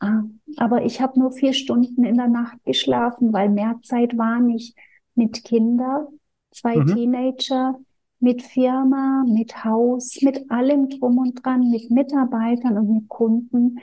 Ah, 0.00 0.22
aber 0.56 0.84
ich 0.84 1.00
habe 1.00 1.18
nur 1.18 1.32
vier 1.32 1.52
Stunden 1.52 2.04
in 2.04 2.16
der 2.16 2.28
Nacht 2.28 2.64
geschlafen, 2.64 3.32
weil 3.32 3.48
mehr 3.48 3.78
Zeit 3.82 4.16
war 4.18 4.40
nicht 4.40 4.76
mit 5.18 5.44
Kindern, 5.44 6.06
zwei 6.50 6.76
mhm. 6.76 6.86
Teenager, 6.86 7.78
mit 8.20 8.42
Firma, 8.42 9.24
mit 9.26 9.64
Haus, 9.64 10.18
mit 10.22 10.50
allem 10.50 10.88
drum 10.88 11.18
und 11.18 11.44
dran, 11.44 11.70
mit 11.70 11.90
Mitarbeitern 11.90 12.78
und 12.78 12.92
mit 12.92 13.08
Kunden. 13.08 13.78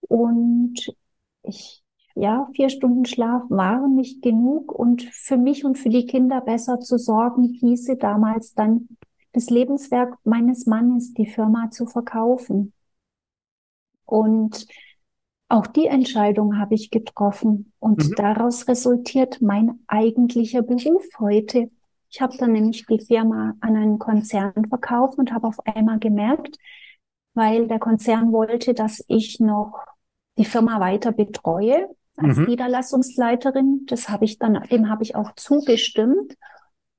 Und 0.00 0.94
ich, 1.42 1.82
ja, 2.14 2.48
vier 2.54 2.68
Stunden 2.68 3.04
Schlaf 3.04 3.44
waren 3.48 3.94
nicht 3.94 4.20
genug. 4.22 4.72
Und 4.72 5.02
für 5.02 5.38
mich 5.38 5.64
und 5.64 5.78
für 5.78 5.88
die 5.88 6.06
Kinder 6.06 6.40
besser 6.40 6.80
zu 6.80 6.98
sorgen, 6.98 7.44
hieße 7.44 7.96
damals 7.96 8.54
dann 8.54 8.88
das 9.32 9.48
Lebenswerk 9.48 10.18
meines 10.24 10.66
Mannes, 10.66 11.14
die 11.14 11.26
Firma 11.26 11.70
zu 11.70 11.86
verkaufen. 11.86 12.74
Und 14.04 14.66
auch 15.52 15.66
die 15.66 15.86
Entscheidung 15.86 16.58
habe 16.58 16.74
ich 16.74 16.90
getroffen 16.90 17.72
und 17.78 17.98
mhm. 17.98 18.14
daraus 18.16 18.68
resultiert 18.68 19.42
mein 19.42 19.80
eigentlicher 19.86 20.62
Beruf 20.62 21.04
heute. 21.18 21.70
Ich 22.10 22.22
habe 22.22 22.36
dann 22.38 22.52
nämlich 22.52 22.86
die 22.86 23.00
Firma 23.00 23.54
an 23.60 23.76
einen 23.76 23.98
Konzern 23.98 24.66
verkauft 24.68 25.18
und 25.18 25.30
habe 25.30 25.46
auf 25.46 25.58
einmal 25.66 25.98
gemerkt, 25.98 26.56
weil 27.34 27.68
der 27.68 27.78
Konzern 27.78 28.32
wollte, 28.32 28.72
dass 28.72 29.04
ich 29.08 29.40
noch 29.40 29.84
die 30.38 30.46
Firma 30.46 30.80
weiter 30.80 31.12
betreue 31.12 31.86
als 32.16 32.38
mhm. 32.38 32.46
Niederlassungsleiterin. 32.46 33.84
Das 33.86 34.08
habe 34.08 34.24
ich 34.24 34.38
dann, 34.38 34.62
dem 34.70 34.88
habe 34.88 35.02
ich 35.02 35.16
auch 35.16 35.34
zugestimmt 35.34 36.34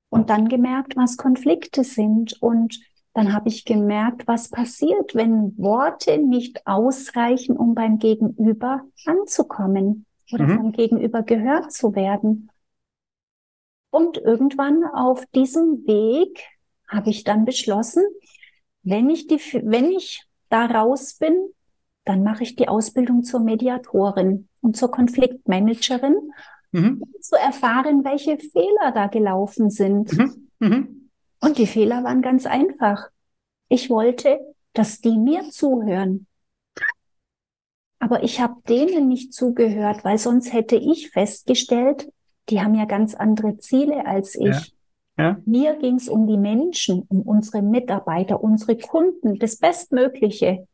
und 0.10 0.30
dann 0.30 0.48
gemerkt, 0.48 0.96
was 0.96 1.18
Konflikte 1.18 1.84
sind 1.84 2.39
und 2.39 2.80
dann 3.13 3.34
habe 3.34 3.49
ich 3.49 3.65
gemerkt, 3.65 4.28
was 4.28 4.49
passiert, 4.49 5.13
wenn 5.13 5.58
Worte 5.58 6.17
nicht 6.17 6.65
ausreichen, 6.65 7.58
um 7.58 7.76
beim 7.76 7.99
Gegenüber 7.99 8.82
anzukommen 9.06 10.06
oder 10.32 10.47
mhm. 10.47 10.58
vom 10.58 10.71
Gegenüber 10.71 11.21
gehört 11.21 11.71
zu 11.71 11.95
werden. 11.95 12.49
Und 13.91 14.17
irgendwann 14.17 14.84
auf 14.86 15.23
diesem 15.36 15.86
Weg 15.86 16.43
habe 16.88 17.12
ich 17.12 17.23
dann 17.23 17.45
beschlossen, 17.45 18.04
wenn 18.82 19.10
ich 19.10 19.28
die, 19.28 19.39
wenn 19.63 19.91
ich 19.91 20.23
da 20.49 20.65
raus 20.65 21.15
bin, 21.15 21.36
dann 22.06 22.23
mache 22.23 22.43
ich 22.43 22.56
die 22.56 22.67
Ausbildung 22.67 23.23
zur 23.23 23.39
Mediatorin 23.39 24.49
und 24.62 24.76
zur 24.76 24.89
Konfliktmanagerin, 24.91 26.32
mhm. 26.71 27.02
um 27.02 27.21
zu 27.21 27.36
erfahren, 27.36 28.04
welche 28.04 28.38
Fehler 28.38 28.91
da 28.93 29.08
gelaufen 29.08 29.69
sind. 29.69 30.12
Mhm. 30.17 30.49
Mhm. 30.60 31.03
Und 31.44 31.58
die 31.58 31.68
Fehler 31.68 32.04
waren 32.06 32.22
ganz 32.22 32.46
einfach. 32.46 33.10
Ich 33.68 33.90
wollte, 33.90 34.40
dass 34.72 35.02
die 35.02 35.18
mir 35.18 35.50
zuhören. 35.50 36.26
Aber 38.00 38.24
ich 38.24 38.40
habe 38.40 38.62
denen 38.68 39.10
nicht 39.10 39.34
zugehört, 39.34 40.06
weil 40.06 40.18
sonst 40.18 40.54
hätte 40.54 40.78
ich 40.78 41.12
festgestellt, 41.12 42.10
die 42.50 42.62
haben 42.62 42.76
ja 42.76 42.86
ganz 42.86 43.14
andere 43.14 43.58
Ziele 43.58 44.06
als 44.06 44.36
ich. 44.36 44.46
Ja. 44.46 44.64
Ja. 45.18 45.38
Mir 45.46 45.76
ging 45.76 45.96
es 45.96 46.08
um 46.10 46.28
die 46.28 46.38
Menschen, 46.38 47.04
um 47.10 47.22
unsere 47.22 47.62
Mitarbeiter, 47.62 48.42
unsere 48.42 48.78
Kunden, 48.78 49.38
das 49.38 49.58
Bestmögliche. 49.58 50.68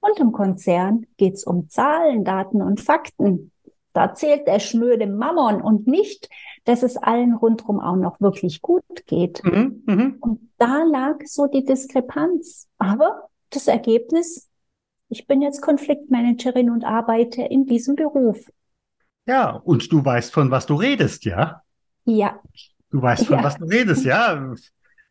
Und 0.00 0.18
im 0.20 0.32
Konzern 0.32 1.06
geht 1.16 1.34
es 1.34 1.44
um 1.44 1.70
Zahlen, 1.70 2.24
Daten 2.24 2.62
und 2.62 2.80
Fakten. 2.80 3.52
Da 3.94 4.12
zählt 4.14 4.46
der 4.46 4.60
schnöde 4.60 5.06
Mammon 5.06 5.62
und 5.62 5.86
nicht, 5.86 6.28
dass 6.64 6.82
es 6.82 6.96
allen 6.96 7.34
rundherum 7.34 7.80
auch 7.80 7.96
noch 7.96 8.20
wirklich 8.20 8.62
gut 8.62 8.84
geht. 9.06 9.42
Mhm, 9.44 9.82
mh. 9.86 10.12
Und 10.20 10.50
da 10.58 10.82
lag 10.84 11.18
so 11.24 11.46
die 11.46 11.64
Diskrepanz. 11.64 12.68
Aber 12.78 13.28
das 13.50 13.68
Ergebnis, 13.68 14.48
ich 15.08 15.26
bin 15.26 15.42
jetzt 15.42 15.60
Konfliktmanagerin 15.60 16.70
und 16.70 16.84
arbeite 16.84 17.42
in 17.42 17.66
diesem 17.66 17.96
Beruf. 17.96 18.38
Ja, 19.26 19.50
und 19.50 19.92
du 19.92 20.04
weißt, 20.04 20.32
von 20.32 20.50
was 20.50 20.66
du 20.66 20.74
redest, 20.74 21.24
ja? 21.24 21.62
Ja. 22.04 22.40
Du 22.90 23.00
weißt, 23.00 23.26
von 23.26 23.38
ja. 23.38 23.44
was 23.44 23.56
du 23.56 23.64
redest, 23.64 24.04
ja. 24.04 24.54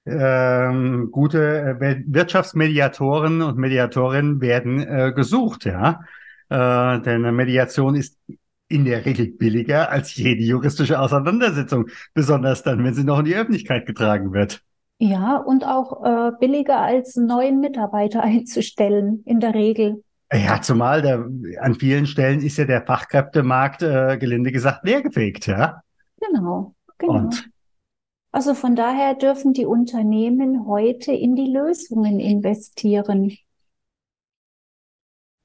Ähm, 0.06 1.10
gute 1.12 1.78
äh, 1.80 2.04
Wirtschaftsmediatoren 2.08 3.42
und 3.42 3.58
Mediatorinnen 3.58 4.42
werden 4.42 4.80
äh, 4.80 5.14
gesucht, 5.16 5.66
ja. 5.66 6.02
Äh, 6.50 7.00
denn 7.02 7.22
Mediation 7.36 7.96
ist 7.96 8.18
in 8.74 8.86
der 8.86 9.06
Regel 9.06 9.28
billiger 9.28 9.92
als 9.92 10.16
jede 10.16 10.42
juristische 10.42 11.00
Auseinandersetzung, 11.00 11.88
besonders 12.14 12.64
dann, 12.64 12.84
wenn 12.84 12.96
sie 12.96 13.04
noch 13.04 13.20
in 13.20 13.26
die 13.26 13.36
Öffentlichkeit 13.36 13.86
getragen 13.86 14.34
wird. 14.34 14.64
Ja, 14.98 15.38
und 15.38 15.64
auch 15.64 16.04
äh, 16.04 16.32
billiger 16.40 16.80
als 16.80 17.16
neuen 17.16 17.60
Mitarbeiter 17.60 18.24
einzustellen, 18.24 19.22
in 19.26 19.40
der 19.40 19.54
Regel. 19.54 20.04
Ja, 20.32 20.62
zumal 20.62 21.04
der, 21.04 21.28
an 21.62 21.76
vielen 21.76 22.08
Stellen 22.08 22.42
ist 22.42 22.58
ja 22.58 22.66
der 22.66 22.84
Fachkräftemarkt, 22.86 23.84
äh, 23.84 24.18
gelinde 24.18 24.52
gesagt, 24.52 24.84
leergefegt, 24.84 25.46
ja. 25.46 25.82
Genau, 26.20 26.74
genau. 26.98 27.14
Und 27.14 27.50
Also 28.32 28.56
von 28.56 28.76
daher 28.76 29.14
dürfen 29.14 29.54
die 29.54 29.68
Unternehmen 29.68 30.66
heute 30.66 31.12
in 31.12 31.36
die 31.36 31.52
Lösungen 31.52 32.20
investieren. 32.20 33.38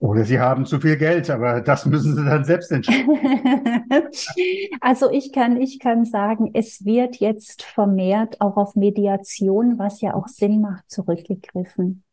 Oder 0.01 0.25
sie 0.25 0.39
haben 0.39 0.65
zu 0.65 0.81
viel 0.81 0.97
Geld, 0.97 1.29
aber 1.29 1.61
das 1.61 1.85
müssen 1.85 2.15
sie 2.15 2.25
dann 2.25 2.45
selbst 2.45 2.71
entscheiden. 2.71 3.19
also 4.81 5.11
ich 5.11 5.33
kann, 5.33 5.61
ich 5.61 5.81
kann 5.81 6.05
sagen, 6.05 6.51
es 6.55 6.85
wird 6.85 7.17
jetzt 7.17 7.65
vermehrt 7.65 8.41
auch 8.41 8.57
auf 8.57 8.77
Mediation, 8.77 9.77
was 9.79 10.01
ja 10.01 10.15
auch 10.15 10.29
Sinn 10.29 10.61
macht, 10.61 10.89
zurückgegriffen. 10.89 12.05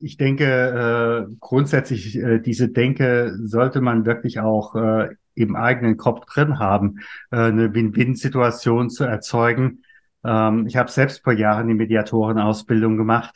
Ich 0.00 0.16
denke, 0.16 1.26
äh, 1.28 1.34
grundsätzlich 1.40 2.16
äh, 2.16 2.38
diese 2.38 2.68
Denke 2.68 3.36
sollte 3.42 3.82
man 3.82 4.06
wirklich 4.06 4.40
auch 4.40 4.76
äh, 4.76 5.08
im 5.34 5.56
eigenen 5.56 5.96
Kopf 5.98 6.24
drin 6.24 6.58
haben, 6.58 7.00
äh, 7.30 7.36
eine 7.36 7.74
Win-Win-Situation 7.74 8.88
zu 8.88 9.04
erzeugen. 9.04 9.82
Ähm, 10.24 10.66
ich 10.66 10.76
habe 10.76 10.90
selbst 10.90 11.22
vor 11.22 11.32
Jahren 11.32 11.68
die 11.68 11.74
Mediatorenausbildung 11.74 12.96
gemacht 12.96 13.34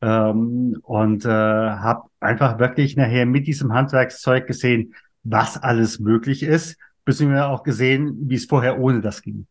ähm, 0.00 0.78
und 0.82 1.24
äh, 1.24 1.28
habe 1.28 2.08
einfach 2.24 2.58
wirklich 2.58 2.96
nachher 2.96 3.26
mit 3.26 3.46
diesem 3.46 3.72
Handwerkszeug 3.72 4.46
gesehen, 4.46 4.94
was 5.22 5.62
alles 5.62 6.00
möglich 6.00 6.42
ist, 6.42 6.76
beziehungsweise 7.04 7.46
auch 7.46 7.62
gesehen, 7.62 8.16
wie 8.28 8.34
es 8.34 8.46
vorher 8.46 8.78
ohne 8.78 9.00
das 9.00 9.22
ging. 9.22 9.46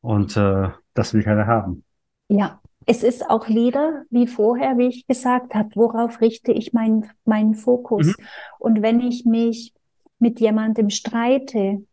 Und 0.00 0.36
äh, 0.36 0.68
das 0.94 1.14
will 1.14 1.22
keiner 1.22 1.46
haben. 1.46 1.84
Ja, 2.28 2.60
es 2.86 3.02
ist 3.02 3.28
auch 3.28 3.48
wieder 3.48 4.04
wie 4.10 4.26
vorher, 4.26 4.78
wie 4.78 4.88
ich 4.88 5.06
gesagt 5.06 5.54
habe, 5.54 5.68
worauf 5.74 6.20
richte 6.20 6.52
ich 6.52 6.72
meinen 6.72 7.10
meinen 7.24 7.54
Fokus? 7.54 8.06
Mhm. 8.06 8.14
Und 8.58 8.82
wenn 8.82 9.00
ich 9.00 9.24
mich 9.24 9.74
mit 10.18 10.40
jemandem 10.40 10.90
streite, 10.90 11.84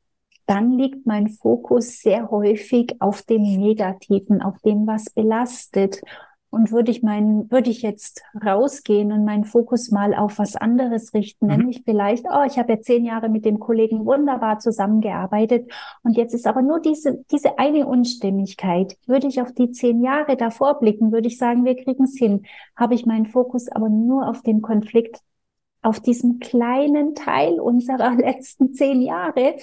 dann 0.46 0.72
liegt 0.72 1.06
mein 1.06 1.28
Fokus 1.28 2.00
sehr 2.00 2.32
häufig 2.32 2.96
auf 3.00 3.22
dem 3.24 3.42
Negativen, 3.42 4.42
auf 4.42 4.58
dem, 4.62 4.88
was 4.88 5.10
belastet. 5.10 6.02
Und 6.50 6.72
würde 6.72 6.92
ich 6.92 7.04
meinen, 7.04 7.52
würde 7.52 7.70
ich 7.70 7.82
jetzt 7.82 8.24
rausgehen 8.46 9.12
und 9.12 9.26
meinen 9.26 9.44
Fokus 9.44 9.92
mal 9.92 10.16
auf 10.16 10.40
was 10.40 10.56
anderes 10.56 11.14
richten, 11.14 11.48
mhm. 11.48 11.58
nämlich 11.58 11.82
vielleicht, 11.84 12.26
oh, 12.26 12.44
ich 12.46 12.58
habe 12.58 12.74
ja 12.74 12.82
zehn 12.82 13.04
Jahre 13.04 13.28
mit 13.28 13.44
dem 13.44 13.60
Kollegen 13.60 14.06
wunderbar 14.06 14.60
zusammengearbeitet 14.60 15.70
und 16.04 16.16
jetzt 16.16 16.34
ist 16.34 16.48
aber 16.48 16.62
nur 16.62 16.80
diese, 16.80 17.24
diese 17.32 17.60
eine 17.60 17.86
Unstimmigkeit. 17.86 18.98
Würde 19.08 19.28
ich 19.28 19.42
auf 19.42 19.52
die 19.52 19.72
zehn 19.72 20.02
Jahre 20.02 20.38
davor 20.38 20.80
blicken, 20.80 21.12
würde 21.12 21.28
ich 21.28 21.38
sagen, 21.38 21.66
wir 21.66 21.76
kriegen 21.76 22.06
es 22.06 22.18
hin. 22.18 22.46
Habe 22.76 22.96
ich 22.96 23.06
meinen 23.06 23.26
Fokus 23.26 23.68
aber 23.70 23.90
nur 23.90 24.30
auf 24.30 24.42
den 24.42 24.62
Konflikt 24.62 25.20
auf 25.82 26.00
diesem 26.00 26.40
kleinen 26.40 27.16
Teil 27.16 27.60
unserer 27.60 28.16
letzten 28.16 28.74
zehn 28.74 29.02
Jahre. 29.02 29.56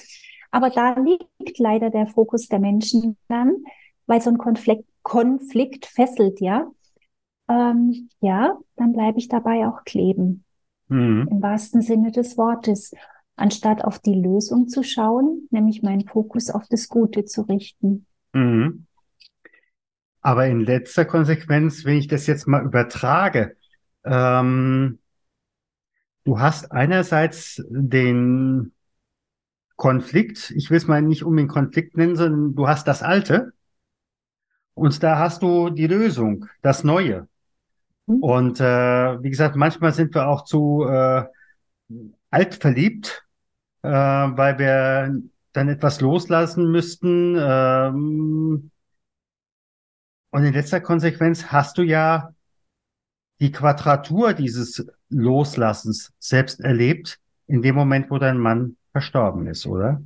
Aber 0.51 0.71
da 0.71 0.95
liegt 0.99 1.59
leider 1.59 1.91
der 1.91 2.07
Fokus 2.07 2.49
der 2.49 2.61
Menschen 2.61 3.17
dann, 3.29 3.65
weil 4.07 4.21
so 4.21 4.31
ein 4.31 4.39
Konflikt, 4.39 4.85
Konflikt 5.05 5.87
fesselt, 5.87 6.41
ja. 6.41 6.67
Ähm, 7.49 8.09
ja, 8.21 8.59
dann 8.75 8.93
bleibe 8.93 9.19
ich 9.19 9.29
dabei 9.29 9.69
auch 9.69 9.85
kleben. 9.85 10.45
Mhm. 10.89 11.29
Im 11.31 11.41
wahrsten 11.41 11.81
Sinne 11.81 12.11
des 12.11 12.37
Wortes. 12.37 12.93
Anstatt 13.37 13.85
auf 13.85 14.01
die 14.01 14.15
Lösung 14.15 14.67
zu 14.67 14.83
schauen, 14.83 15.47
nämlich 15.53 15.83
meinen 15.83 16.09
Fokus 16.09 16.51
auf 16.51 16.65
das 16.69 16.89
Gute 16.89 17.25
zu 17.25 17.43
richten. 17.43 18.07
Mhm. 18.33 18.87
Aber 20.21 20.47
in 20.49 20.61
letzter 20.61 21.05
Konsequenz, 21.05 21.85
wenn 21.85 21.99
ich 21.99 22.09
das 22.09 22.27
jetzt 22.27 22.49
mal 22.49 22.65
übertrage, 22.65 23.57
ähm, 24.05 24.99
Du 26.25 26.41
hast 26.41 26.73
einerseits 26.73 27.63
den 27.69 28.73
Konflikt, 29.77 30.53
ich 30.57 30.71
will 30.71 30.79
es 30.79 30.87
mal 30.87 31.03
nicht 31.03 31.23
um 31.23 31.37
den 31.37 31.49
Konflikt 31.49 31.97
nennen, 31.97 32.17
sondern 32.17 32.55
du 32.55 32.67
hast 32.67 32.89
das 32.89 33.03
Alte 33.03 33.53
und 34.75 35.03
da 35.03 35.19
hast 35.19 35.43
du 35.43 35.71
die 35.71 35.87
Lösung, 35.87 36.47
das 36.63 36.85
Neue. 36.85 37.29
Mhm. 38.07 38.23
Und 38.23 38.61
äh, 38.61 39.23
wie 39.23 39.31
gesagt, 39.31 39.57
manchmal 39.57 39.93
sind 39.93 40.15
wir 40.15 40.29
auch 40.29 40.45
zu 40.45 40.85
äh, 40.89 41.25
alt 42.31 42.55
verliebt, 42.57 43.25
äh, 43.83 43.89
weil 43.89 44.59
wir 44.59 45.23
dann 45.53 45.69
etwas 45.69 46.01
loslassen 46.01 46.71
müssten. 46.71 47.37
Ähm, 47.39 48.71
und 50.31 50.45
in 50.45 50.53
letzter 50.53 50.81
Konsequenz 50.81 51.47
hast 51.47 51.79
du 51.79 51.83
ja 51.83 52.35
die 53.41 53.53
Quadratur 53.53 54.33
dieses 54.33 54.87
Loslassens 55.09 56.13
selbst 56.19 56.61
erlebt, 56.61 57.21
in 57.47 57.63
dem 57.63 57.75
Moment, 57.75 58.11
wo 58.11 58.19
dein 58.19 58.39
Mann 58.39 58.77
verstorben 58.93 59.47
ist, 59.47 59.67
oder? 59.67 60.03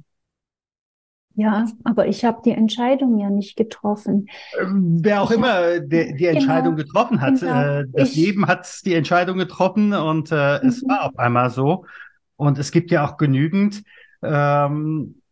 Ja, 1.39 1.67
aber 1.85 2.09
ich 2.09 2.25
habe 2.25 2.43
die 2.45 2.51
Entscheidung 2.51 3.17
ja 3.17 3.31
nicht 3.31 3.57
getroffen. 3.57 4.27
Ähm, 4.61 4.99
wer 5.03 5.23
auch 5.23 5.31
ich 5.31 5.37
immer 5.37 5.53
hab, 5.53 5.89
der, 5.89 6.13
die 6.15 6.27
Entscheidung 6.27 6.75
genau, 6.75 6.89
getroffen 6.89 7.21
hat, 7.21 7.39
genau, 7.39 7.63
äh, 7.63 7.85
das 7.93 8.11
ich, 8.11 8.17
Leben 8.17 8.47
hat 8.49 8.67
die 8.85 8.95
Entscheidung 8.95 9.39
getroffen 9.39 9.93
und 9.93 10.33
äh, 10.33 10.59
mhm. 10.61 10.69
es 10.69 10.83
war 10.83 11.05
auf 11.05 11.17
einmal 11.17 11.51
so. 11.51 11.85
Und 12.35 12.59
es 12.59 12.73
gibt 12.73 12.91
ja 12.91 13.07
auch 13.07 13.19
genügend, 13.19 13.85
ähm, 14.21 15.23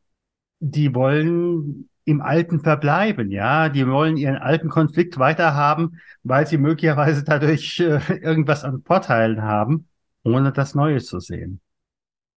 die 0.61 0.95
wollen 0.95 1.89
im 2.05 2.21
Alten 2.21 2.61
verbleiben, 2.61 3.33
ja. 3.33 3.69
Die 3.69 3.89
wollen 3.89 4.17
ihren 4.17 4.37
alten 4.37 4.69
Konflikt 4.69 5.19
weiterhaben, 5.19 6.01
weil 6.23 6.47
sie 6.47 6.57
möglicherweise 6.57 7.25
dadurch 7.25 7.81
äh, 7.81 7.99
irgendwas 8.23 8.63
an 8.63 8.81
Vorteilen 8.87 9.43
haben, 9.43 9.89
ohne 10.23 10.53
das 10.53 10.77
Neue 10.77 11.01
zu 11.01 11.19
sehen. 11.19 11.61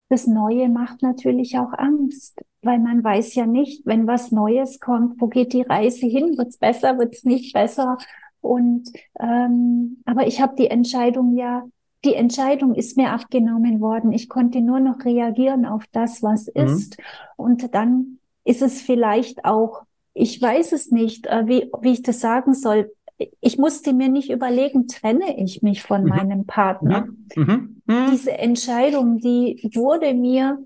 Das 0.09 0.25
Neue 0.25 0.69
macht 0.69 1.01
natürlich 1.01 1.57
auch 1.57 1.73
Angst, 1.73 2.41
weil 2.61 2.79
man 2.79 3.03
weiß 3.03 3.35
ja 3.35 3.45
nicht, 3.45 3.85
wenn 3.85 4.07
was 4.07 4.31
Neues 4.31 4.79
kommt, 4.79 5.19
wo 5.19 5.27
geht 5.27 5.53
die 5.53 5.63
Reise 5.63 6.05
hin? 6.05 6.37
Wird's 6.37 6.57
besser, 6.57 6.97
wird's 6.97 7.25
nicht 7.25 7.53
besser? 7.53 7.97
Und 8.39 8.89
ähm, 9.19 9.97
aber 10.05 10.27
ich 10.27 10.41
habe 10.41 10.55
die 10.55 10.67
Entscheidung 10.67 11.35
ja, 11.35 11.65
die 12.05 12.15
Entscheidung 12.15 12.75
ist 12.75 12.95
mir 12.95 13.11
abgenommen 13.11 13.81
worden. 13.81 14.11
Ich 14.11 14.29
konnte 14.29 14.61
nur 14.61 14.79
noch 14.79 15.03
reagieren 15.03 15.65
auf 15.65 15.83
das, 15.91 16.23
was 16.23 16.47
mhm. 16.47 16.65
ist. 16.65 16.97
Und 17.35 17.73
dann 17.75 18.19
ist 18.45 18.61
es 18.61 18.81
vielleicht 18.81 19.43
auch, 19.45 19.81
ich 20.13 20.41
weiß 20.41 20.71
es 20.71 20.91
nicht, 20.91 21.27
äh, 21.27 21.47
wie, 21.47 21.69
wie 21.81 21.91
ich 21.91 22.01
das 22.01 22.21
sagen 22.21 22.53
soll. 22.53 22.91
Ich 23.39 23.57
musste 23.57 23.93
mir 23.93 24.09
nicht 24.09 24.29
überlegen, 24.29 24.87
trenne 24.87 25.37
ich 25.41 25.61
mich 25.61 25.81
von 25.81 26.03
mhm. 26.03 26.09
meinem 26.09 26.45
Partner. 26.45 27.07
Mhm. 27.35 27.81
Mhm. 27.85 28.07
Diese 28.11 28.37
Entscheidung, 28.37 29.17
die 29.19 29.69
wurde 29.73 30.13
mir 30.13 30.63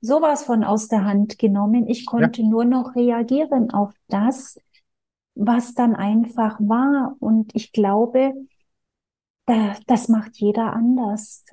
sowas 0.00 0.44
von 0.44 0.64
aus 0.64 0.88
der 0.88 1.04
Hand 1.04 1.38
genommen. 1.38 1.86
Ich 1.88 2.06
konnte 2.06 2.42
ja. 2.42 2.48
nur 2.48 2.64
noch 2.64 2.94
reagieren 2.94 3.70
auf 3.70 3.92
das, 4.08 4.58
was 5.34 5.74
dann 5.74 5.94
einfach 5.94 6.58
war. 6.60 7.16
Und 7.20 7.54
ich 7.54 7.72
glaube, 7.72 8.32
da, 9.46 9.74
das 9.86 10.08
macht 10.08 10.36
jeder 10.36 10.72
anders 10.72 11.44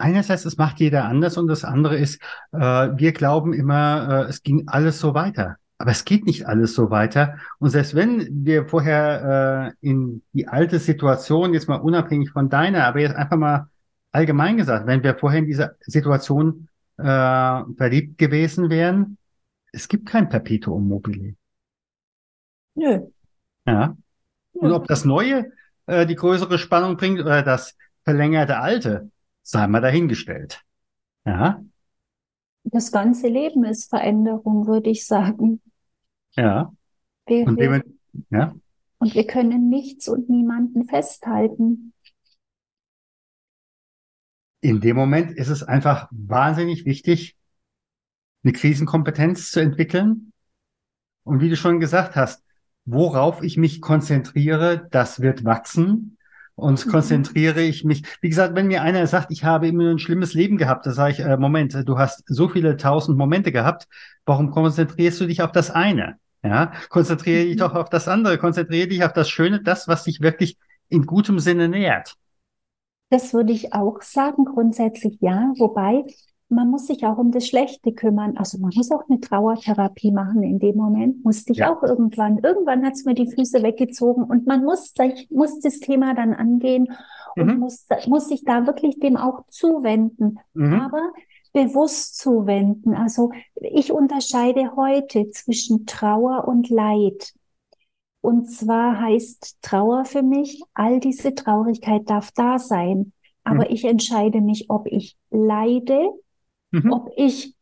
einerseits, 0.00 0.44
es 0.44 0.56
macht 0.56 0.80
jeder 0.80 1.04
anders 1.04 1.36
und 1.36 1.46
das 1.46 1.64
andere 1.64 1.96
ist, 1.96 2.20
äh, 2.52 2.58
wir 2.58 3.12
glauben 3.12 3.52
immer, 3.52 4.24
äh, 4.26 4.28
es 4.28 4.42
ging 4.42 4.66
alles 4.66 4.98
so 4.98 5.14
weiter. 5.14 5.56
Aber 5.80 5.92
es 5.92 6.04
geht 6.04 6.26
nicht 6.26 6.46
alles 6.46 6.74
so 6.74 6.90
weiter. 6.90 7.38
Und 7.58 7.70
selbst 7.70 7.94
wenn 7.94 8.44
wir 8.44 8.66
vorher 8.66 9.72
äh, 9.80 9.88
in 9.88 10.22
die 10.34 10.46
alte 10.46 10.78
Situation, 10.78 11.54
jetzt 11.54 11.68
mal 11.68 11.76
unabhängig 11.76 12.32
von 12.32 12.50
deiner, 12.50 12.84
aber 12.84 13.00
jetzt 13.00 13.16
einfach 13.16 13.38
mal 13.38 13.70
allgemein 14.12 14.58
gesagt, 14.58 14.86
wenn 14.86 15.02
wir 15.02 15.16
vorher 15.16 15.38
in 15.38 15.46
dieser 15.46 15.76
Situation 15.80 16.68
äh, 16.98 17.02
verliebt 17.02 18.18
gewesen 18.18 18.68
wären, 18.68 19.16
es 19.72 19.88
gibt 19.88 20.06
kein 20.06 20.28
Perpetuum 20.28 20.86
mobile. 20.86 21.34
Nö. 22.74 23.00
Ja. 23.64 23.96
Und 24.52 24.72
ob 24.72 24.86
das 24.86 25.06
Neue 25.06 25.50
äh, 25.86 26.04
die 26.04 26.14
größere 26.14 26.58
Spannung 26.58 26.98
bringt 26.98 27.20
oder 27.20 27.42
das 27.42 27.74
verlängerte 28.04 28.58
Alte, 28.58 29.10
sei 29.40 29.66
mal 29.66 29.80
dahingestellt. 29.80 30.62
Ja. 31.24 31.64
Das 32.64 32.92
ganze 32.92 33.28
Leben 33.28 33.64
ist 33.64 33.88
Veränderung, 33.88 34.66
würde 34.66 34.90
ich 34.90 35.06
sagen. 35.06 35.62
Ja. 36.36 36.72
Wir, 37.26 37.46
und, 37.46 37.58
wir, 37.58 37.84
ja. 38.30 38.54
und 38.98 39.14
wir 39.14 39.26
können 39.26 39.68
nichts 39.68 40.08
und 40.08 40.28
niemanden 40.28 40.86
festhalten. 40.86 41.92
In 44.60 44.80
dem 44.80 44.96
Moment 44.96 45.32
ist 45.36 45.48
es 45.48 45.62
einfach 45.62 46.08
wahnsinnig 46.10 46.84
wichtig, 46.84 47.36
eine 48.42 48.52
Krisenkompetenz 48.52 49.50
zu 49.50 49.60
entwickeln. 49.60 50.32
Und 51.24 51.40
wie 51.40 51.48
du 51.48 51.56
schon 51.56 51.80
gesagt 51.80 52.16
hast, 52.16 52.42
worauf 52.84 53.42
ich 53.42 53.56
mich 53.56 53.80
konzentriere, 53.80 54.88
das 54.90 55.20
wird 55.20 55.44
wachsen 55.44 56.18
und 56.54 56.84
mhm. 56.84 56.90
konzentriere 56.90 57.62
ich 57.62 57.84
mich. 57.84 58.02
Wie 58.20 58.28
gesagt, 58.28 58.54
wenn 58.54 58.68
mir 58.68 58.82
einer 58.82 59.06
sagt, 59.06 59.30
ich 59.30 59.44
habe 59.44 59.68
immer 59.68 59.90
ein 59.90 59.98
schlimmes 59.98 60.34
Leben 60.34 60.56
gehabt, 60.56 60.86
da 60.86 60.92
sage 60.92 61.12
ich, 61.14 61.20
äh, 61.20 61.36
Moment, 61.36 61.76
du 61.86 61.98
hast 61.98 62.22
so 62.26 62.48
viele 62.48 62.76
tausend 62.76 63.18
Momente 63.18 63.52
gehabt, 63.52 63.88
warum 64.24 64.50
konzentrierst 64.50 65.20
du 65.20 65.26
dich 65.26 65.42
auf 65.42 65.52
das 65.52 65.70
eine? 65.70 66.18
Ja, 66.42 66.72
konzentriere 66.88 67.44
dich 67.44 67.56
mhm. 67.56 67.60
doch 67.60 67.74
auf 67.74 67.90
das 67.90 68.08
andere, 68.08 68.38
konzentriere 68.38 68.88
dich 68.88 69.04
auf 69.04 69.12
das 69.12 69.28
Schöne, 69.28 69.62
das, 69.62 69.88
was 69.88 70.04
dich 70.04 70.20
wirklich 70.20 70.58
in 70.88 71.06
gutem 71.06 71.38
Sinne 71.38 71.68
nährt. 71.68 72.16
Das 73.10 73.34
würde 73.34 73.52
ich 73.52 73.74
auch 73.74 74.02
sagen, 74.02 74.44
grundsätzlich 74.44 75.18
ja, 75.20 75.52
wobei 75.58 76.04
man 76.50 76.68
muss 76.68 76.88
sich 76.88 77.04
auch 77.06 77.16
um 77.16 77.30
das 77.30 77.46
Schlechte 77.46 77.92
kümmern. 77.92 78.36
Also 78.36 78.58
man 78.58 78.72
muss 78.74 78.90
auch 78.90 79.08
eine 79.08 79.20
Trauertherapie 79.20 80.10
machen 80.10 80.42
in 80.42 80.58
dem 80.58 80.76
Moment. 80.76 81.24
Musste 81.24 81.52
ich 81.52 81.58
ja. 81.58 81.72
auch 81.72 81.82
irgendwann. 81.82 82.38
Irgendwann 82.38 82.84
hat 82.84 82.94
es 82.94 83.04
mir 83.04 83.14
die 83.14 83.30
Füße 83.30 83.62
weggezogen 83.62 84.24
und 84.24 84.46
man 84.46 84.64
muss, 84.64 84.92
muss 85.30 85.60
das 85.60 85.78
Thema 85.78 86.14
dann 86.14 86.34
angehen 86.34 86.88
und 87.36 87.46
mhm. 87.46 87.58
muss, 87.60 87.86
muss 88.06 88.28
sich 88.28 88.44
da 88.44 88.66
wirklich 88.66 88.98
dem 88.98 89.16
auch 89.16 89.46
zuwenden. 89.48 90.40
Mhm. 90.54 90.80
Aber 90.80 91.12
bewusst 91.52 92.18
zuwenden. 92.18 92.94
Also 92.94 93.32
ich 93.54 93.92
unterscheide 93.92 94.76
heute 94.76 95.30
zwischen 95.30 95.86
Trauer 95.86 96.46
und 96.46 96.68
Leid. 96.70 97.32
Und 98.20 98.50
zwar 98.50 99.00
heißt 99.00 99.58
Trauer 99.62 100.04
für 100.04 100.22
mich, 100.22 100.62
all 100.74 101.00
diese 101.00 101.34
Traurigkeit 101.34 102.08
darf 102.08 102.30
da 102.32 102.58
sein. 102.58 103.12
Aber 103.44 103.66
mhm. 103.66 103.74
ich 103.74 103.84
entscheide 103.84 104.40
mich, 104.40 104.66
ob 104.68 104.86
ich 104.86 105.16
leide 105.30 106.10
Mhm. 106.70 106.92
Ob 106.92 107.10
ich, 107.16 107.54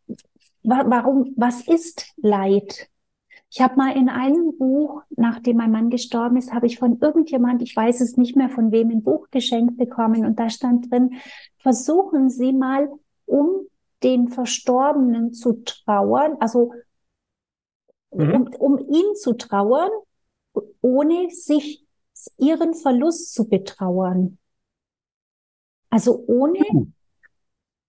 wa 0.63 0.85
warum, 0.87 1.33
was 1.37 1.67
ist 1.67 2.13
Leid? 2.17 2.89
Ich 3.51 3.63
habe 3.63 3.77
mal 3.77 3.97
in 3.97 4.11
einem 4.11 4.59
Buch, 4.59 5.03
nachdem 5.17 5.57
mein 5.57 5.71
Mann 5.71 5.89
gestorben 5.89 6.37
ist, 6.37 6.53
habe 6.53 6.67
ich 6.67 6.79
von 6.79 6.99
irgendjemand, 7.01 7.63
ich 7.63 7.75
weiß 7.75 8.03
es 8.03 8.19
nicht 8.19 8.37
mehr 8.37 8.51
von 8.51 8.73
wem, 8.73 8.91
ein 8.91 9.03
Buch 9.03 9.29
geschenkt 9.31 9.79
bekommen 9.79 10.27
und 10.27 10.39
da 10.39 10.51
stand 10.51 10.91
drin, 10.91 11.15
versuchen 11.57 12.29
Sie 12.29 12.53
mal, 12.53 12.91
um 13.25 13.67
den 14.03 14.29
Verstorbenen 14.29 15.33
zu 15.33 15.65
trauern, 15.65 16.37
also 16.41 16.73
mhm. 18.13 18.35
um, 18.35 18.49
um 18.59 18.79
ihn 18.79 19.15
zu 19.15 19.35
trauern, 19.35 19.91
ohne 20.81 21.31
sich 21.31 21.85
ihren 22.37 22.75
Verlust 22.75 23.35
zu 23.35 23.49
betrauern. 23.49 24.39
Also 25.91 26.25
ohne, 26.27 26.65
mhm. 26.71 26.93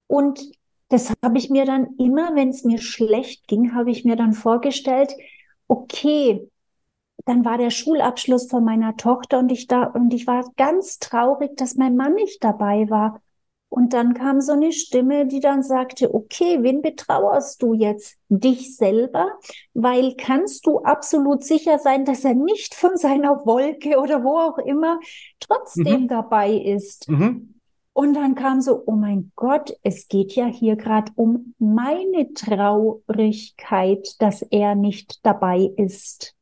und 0.08 0.52
das 0.90 1.14
habe 1.24 1.38
ich 1.38 1.50
mir 1.50 1.66
dann 1.66 1.96
immer, 1.98 2.36
wenn 2.36 2.50
es 2.50 2.64
mir 2.64 2.80
schlecht 2.80 3.48
ging, 3.48 3.76
habe 3.76 3.92
ich 3.92 4.06
mir 4.06 4.16
dann 4.16 4.34
vorgestellt, 4.34 5.14
okay, 5.68 6.50
dann 7.26 7.46
war 7.46 7.58
der 7.58 7.70
Schulabschluss 7.70 8.50
von 8.50 8.64
meiner 8.64 8.98
Tochter 8.98 9.40
und 9.40 9.52
ich 9.52 9.68
da 9.68 9.84
und 9.84 10.14
ich 10.14 10.26
war 10.26 10.50
ganz 10.58 10.98
traurig, 11.00 11.56
dass 11.58 11.76
mein 11.76 11.96
Mann 11.96 12.16
nicht 12.16 12.44
dabei 12.44 12.90
war. 12.90 13.22
Und 13.70 13.94
dann 13.94 14.16
kam 14.16 14.42
so 14.42 14.54
eine 14.54 14.72
Stimme, 14.72 15.28
die 15.28 15.40
dann 15.40 15.62
sagte, 15.62 16.14
okay, 16.14 16.58
wen 16.62 16.82
betrauerst 16.82 17.62
du 17.62 17.74
jetzt? 17.74 18.18
Dich 18.28 18.76
selber? 18.76 19.32
Weil 19.76 20.16
kannst 20.16 20.66
du 20.66 20.80
absolut 20.80 21.44
sicher 21.44 21.78
sein, 21.78 22.04
dass 22.04 22.26
er 22.26 22.34
nicht 22.34 22.74
von 22.74 22.98
seiner 22.98 23.46
Wolke 23.46 24.00
oder 24.00 24.24
wo 24.24 24.40
auch 24.40 24.58
immer 24.58 25.00
trotzdem 25.40 26.04
mhm. 26.04 26.08
dabei 26.08 26.52
ist. 26.52 27.08
Mhm. 27.10 27.60
Und 27.94 28.14
dann 28.14 28.34
kam 28.34 28.62
so, 28.62 28.84
oh 28.86 28.94
mein 28.94 29.32
Gott, 29.36 29.76
es 29.84 30.08
geht 30.08 30.34
ja 30.34 30.46
hier 30.46 30.76
gerade 30.76 31.12
um 31.16 31.54
meine 31.60 32.34
Traurigkeit, 32.34 34.16
dass 34.20 34.42
er 34.42 34.74
nicht 34.76 35.26
dabei 35.26 35.70
ist. 35.76 36.36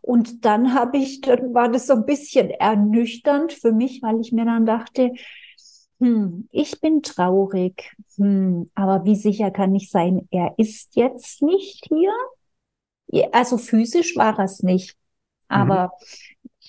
Und 0.00 0.44
dann 0.44 0.74
habe 0.74 0.98
ich, 0.98 1.20
dann 1.22 1.54
war 1.54 1.70
das 1.70 1.86
so 1.86 1.94
ein 1.94 2.04
bisschen 2.04 2.50
ernüchternd 2.50 3.52
für 3.52 3.72
mich, 3.72 4.02
weil 4.02 4.20
ich 4.20 4.32
mir 4.32 4.44
dann 4.44 4.66
dachte, 4.66 5.12
hm, 6.02 6.48
ich 6.50 6.80
bin 6.80 7.02
traurig, 7.02 7.94
hm, 8.16 8.68
aber 8.74 9.04
wie 9.04 9.16
sicher 9.16 9.50
kann 9.50 9.74
ich 9.74 9.90
sein, 9.90 10.26
er 10.30 10.54
ist 10.56 10.96
jetzt 10.96 11.42
nicht 11.42 11.86
hier? 11.88 12.12
Also 13.32 13.58
physisch 13.58 14.16
war 14.16 14.38
es 14.38 14.62
nicht, 14.62 14.96
aber 15.48 15.84
mhm. 15.84 16.06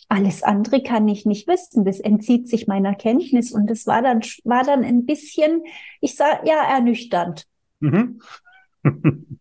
Alles 0.09 0.43
andere 0.43 0.83
kann 0.83 1.07
ich 1.07 1.25
nicht 1.25 1.47
wissen. 1.47 1.85
Das 1.85 1.99
entzieht 1.99 2.47
sich 2.47 2.67
meiner 2.67 2.93
Kenntnis. 2.93 3.51
Und 3.51 3.67
das 3.67 3.87
war 3.87 4.03
dann, 4.03 4.21
war 4.43 4.63
dann 4.63 4.83
ein 4.83 5.07
bisschen, 5.07 5.63
ich 6.01 6.15
sage, 6.15 6.47
ja, 6.47 6.71
ernüchternd. 6.71 7.45
Mhm. 7.79 8.21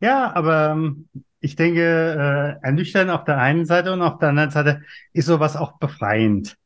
ja, 0.00 0.34
aber 0.34 0.70
ähm, 0.70 1.08
ich 1.38 1.54
denke, 1.54 2.58
äh, 2.60 2.66
ernüchternd 2.66 3.12
auf 3.12 3.24
der 3.24 3.38
einen 3.38 3.64
Seite 3.64 3.92
und 3.92 4.02
auf 4.02 4.18
der 4.18 4.30
anderen 4.30 4.50
Seite 4.50 4.82
ist 5.12 5.26
sowas 5.26 5.54
auch 5.54 5.78
befreiend. 5.78 6.56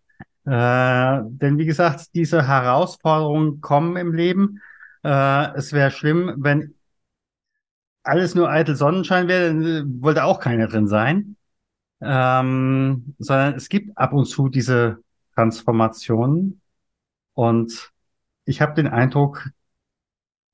Äh, 0.44 1.20
denn 1.24 1.58
wie 1.58 1.66
gesagt, 1.66 2.14
diese 2.14 2.46
Herausforderungen 2.46 3.60
kommen 3.60 3.96
im 3.96 4.12
Leben. 4.12 4.60
Äh, 5.04 5.54
es 5.54 5.72
wäre 5.72 5.90
schlimm, 5.90 6.34
wenn 6.38 6.74
alles 8.02 8.34
nur 8.34 8.50
eitel 8.50 8.74
Sonnenschein 8.74 9.28
wäre, 9.28 9.48
dann 9.48 9.64
äh, 9.64 9.82
wollte 10.02 10.24
auch 10.24 10.40
keiner 10.40 10.66
drin 10.66 10.88
sein 10.88 11.36
ähm, 12.02 13.14
sondern 13.18 13.54
es 13.54 13.68
gibt 13.68 13.96
ab 13.96 14.12
und 14.12 14.26
zu 14.26 14.48
diese 14.48 14.98
Transformationen 15.34 16.60
und 17.34 17.92
ich 18.44 18.60
habe 18.60 18.74
den 18.74 18.88
Eindruck, 18.88 19.44
du 19.44 19.52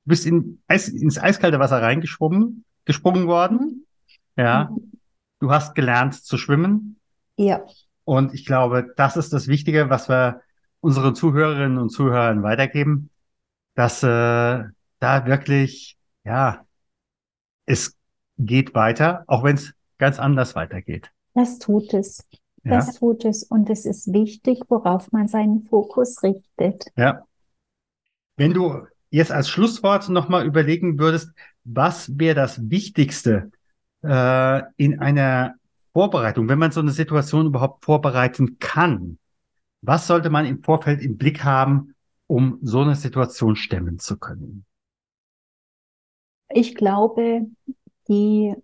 bist 0.04 0.26
in 0.26 0.62
Eis, 0.68 0.88
ins 0.88 1.18
eiskalte 1.18 1.58
Wasser 1.58 1.80
reingeschwommen, 1.80 2.64
gesprungen 2.84 3.26
worden. 3.26 3.86
Ja, 4.36 4.68
mhm. 4.70 4.92
du 5.40 5.50
hast 5.50 5.74
gelernt 5.74 6.14
zu 6.14 6.36
schwimmen. 6.36 7.00
Ja. 7.36 7.64
Und 8.08 8.32
ich 8.32 8.46
glaube, 8.46 8.90
das 8.96 9.18
ist 9.18 9.34
das 9.34 9.48
Wichtige, 9.48 9.90
was 9.90 10.08
wir 10.08 10.40
unseren 10.80 11.14
Zuhörerinnen 11.14 11.76
und 11.76 11.90
Zuhörern 11.90 12.42
weitergeben, 12.42 13.10
dass 13.74 14.02
äh, 14.02 14.06
da 14.06 15.26
wirklich, 15.26 15.98
ja, 16.24 16.64
es 17.66 17.98
geht 18.38 18.74
weiter, 18.74 19.24
auch 19.26 19.44
wenn 19.44 19.56
es 19.56 19.74
ganz 19.98 20.18
anders 20.18 20.56
weitergeht. 20.56 21.10
Das 21.34 21.58
tut 21.58 21.92
es. 21.92 22.26
Ja. 22.64 22.76
Das 22.76 22.98
tut 22.98 23.26
es. 23.26 23.42
Und 23.42 23.68
es 23.68 23.84
ist 23.84 24.10
wichtig, 24.10 24.62
worauf 24.70 25.12
man 25.12 25.28
seinen 25.28 25.64
Fokus 25.64 26.22
richtet. 26.22 26.86
Ja. 26.96 27.26
Wenn 28.38 28.54
du 28.54 28.86
jetzt 29.10 29.32
als 29.32 29.50
Schlusswort 29.50 30.08
nochmal 30.08 30.46
überlegen 30.46 30.98
würdest, 30.98 31.30
was 31.62 32.18
wäre 32.18 32.34
das 32.34 32.70
Wichtigste 32.70 33.50
äh, 34.02 34.62
in 34.78 34.98
einer 34.98 35.56
Vorbereitung, 35.98 36.48
wenn 36.48 36.60
man 36.60 36.70
so 36.70 36.78
eine 36.78 36.92
Situation 36.92 37.46
überhaupt 37.46 37.84
vorbereiten 37.84 38.60
kann? 38.60 39.18
Was 39.80 40.06
sollte 40.06 40.30
man 40.30 40.46
im 40.46 40.62
Vorfeld 40.62 41.02
im 41.02 41.16
Blick 41.16 41.42
haben, 41.42 41.96
um 42.28 42.60
so 42.62 42.82
eine 42.82 42.94
Situation 42.94 43.56
stemmen 43.56 43.98
zu 43.98 44.16
können? 44.16 44.64
Ich 46.50 46.76
glaube, 46.76 47.48
die 48.06 48.54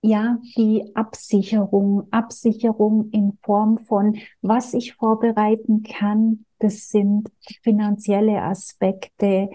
ja, 0.00 0.38
die 0.56 0.92
Absicherung, 0.94 2.08
Absicherung 2.10 3.10
in 3.10 3.38
Form 3.42 3.84
von, 3.84 4.16
was 4.40 4.72
ich 4.72 4.94
vorbereiten 4.94 5.82
kann, 5.82 6.46
das 6.58 6.88
sind 6.88 7.30
finanzielle 7.62 8.40
Aspekte, 8.40 9.50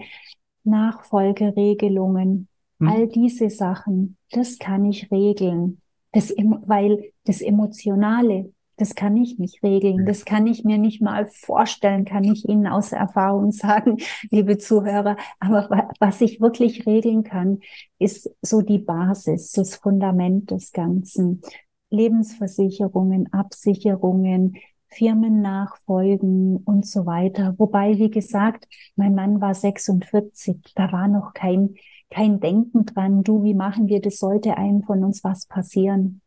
Nachfolgeregelungen, 0.62 2.46
hm. 2.78 2.88
all 2.88 3.08
diese 3.08 3.50
Sachen, 3.50 4.16
das 4.30 4.60
kann 4.60 4.84
ich 4.84 5.10
regeln. 5.10 5.80
Das, 6.12 6.34
weil 6.36 7.12
das 7.24 7.40
Emotionale, 7.40 8.52
das 8.76 8.94
kann 8.94 9.16
ich 9.16 9.38
nicht 9.38 9.62
regeln. 9.62 10.06
Das 10.06 10.24
kann 10.24 10.46
ich 10.46 10.64
mir 10.64 10.78
nicht 10.78 11.02
mal 11.02 11.26
vorstellen, 11.26 12.04
kann 12.04 12.24
ich 12.24 12.48
Ihnen 12.48 12.66
aus 12.66 12.92
Erfahrung 12.92 13.52
sagen, 13.52 13.98
liebe 14.30 14.58
Zuhörer. 14.58 15.16
Aber 15.38 15.90
was 16.00 16.20
ich 16.20 16.40
wirklich 16.40 16.86
regeln 16.86 17.22
kann, 17.22 17.60
ist 17.98 18.30
so 18.42 18.62
die 18.62 18.78
Basis, 18.78 19.52
das 19.52 19.76
Fundament 19.76 20.50
des 20.50 20.72
Ganzen. 20.72 21.42
Lebensversicherungen, 21.90 23.32
Absicherungen, 23.32 24.56
Firmennachfolgen 24.88 26.56
und 26.58 26.86
so 26.86 27.06
weiter. 27.06 27.54
Wobei, 27.58 27.98
wie 27.98 28.10
gesagt, 28.10 28.66
mein 28.96 29.14
Mann 29.14 29.40
war 29.40 29.54
46, 29.54 30.72
da 30.74 30.90
war 30.92 31.08
noch 31.08 31.32
kein, 31.32 31.74
kein 32.10 32.40
Denken 32.40 32.86
dran, 32.86 33.22
du, 33.22 33.42
wie 33.42 33.54
machen 33.54 33.88
wir 33.88 34.00
das, 34.00 34.18
sollte 34.18 34.56
einem 34.56 34.82
von 34.82 35.04
uns 35.04 35.24
was 35.24 35.46
passieren. 35.46 36.20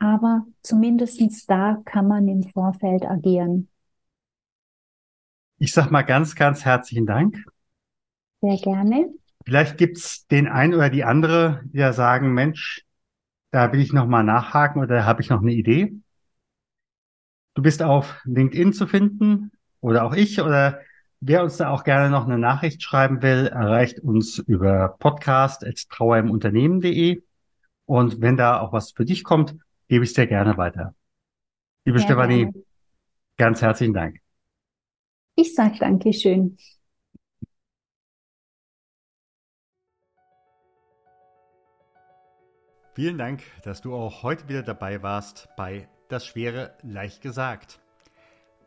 aber 0.00 0.46
zumindestens 0.62 1.46
da 1.46 1.80
kann 1.84 2.08
man 2.08 2.26
im 2.26 2.42
Vorfeld 2.42 3.04
agieren. 3.04 3.68
Ich 5.58 5.72
sag 5.72 5.90
mal 5.90 6.02
ganz, 6.02 6.34
ganz 6.34 6.64
herzlichen 6.64 7.06
Dank. 7.06 7.44
Sehr 8.40 8.56
gerne. 8.56 9.10
Vielleicht 9.44 9.76
gibt's 9.76 10.26
den 10.26 10.48
einen 10.48 10.74
oder 10.74 10.88
die 10.88 11.04
andere, 11.04 11.60
die 11.64 11.78
ja 11.78 11.92
sagen, 11.92 12.32
Mensch, 12.32 12.84
da 13.50 13.72
will 13.72 13.80
ich 13.80 13.92
noch 13.92 14.06
mal 14.06 14.22
nachhaken 14.22 14.82
oder 14.82 15.04
habe 15.04 15.20
ich 15.20 15.28
noch 15.28 15.42
eine 15.42 15.52
Idee. 15.52 15.92
Du 17.54 17.62
bist 17.62 17.82
auf 17.82 18.20
LinkedIn 18.24 18.72
zu 18.72 18.86
finden 18.86 19.52
oder 19.80 20.04
auch 20.04 20.14
ich 20.14 20.40
oder 20.40 20.80
wer 21.20 21.42
uns 21.42 21.56
da 21.58 21.70
auch 21.70 21.84
gerne 21.84 22.10
noch 22.10 22.26
eine 22.26 22.38
Nachricht 22.38 22.82
schreiben 22.82 23.22
will, 23.22 23.46
erreicht 23.46 24.00
uns 24.00 24.38
über 24.38 24.96
podcast.trauerimunternehmen.de. 24.98 27.22
Und 27.86 28.20
wenn 28.20 28.36
da 28.36 28.60
auch 28.60 28.72
was 28.72 28.90
für 28.92 29.04
dich 29.04 29.24
kommt, 29.24 29.56
gebe 29.88 30.04
ich 30.04 30.12
dir 30.12 30.26
gerne 30.26 30.56
weiter. 30.56 30.94
Liebe 31.84 31.98
ja, 31.98 32.04
Stefanie, 32.04 32.44
gerne. 32.44 32.64
ganz 33.36 33.62
herzlichen 33.62 33.94
Dank. 33.94 34.18
Ich 35.34 35.54
sage 35.54 35.78
Dankeschön. 35.78 36.56
Vielen 42.94 43.18
Dank, 43.18 43.42
dass 43.62 43.80
du 43.80 43.94
auch 43.94 44.22
heute 44.22 44.48
wieder 44.48 44.62
dabei 44.62 45.02
warst 45.02 45.48
bei 45.56 45.88
Das 46.08 46.26
Schwere 46.26 46.76
leicht 46.82 47.22
gesagt. 47.22 47.79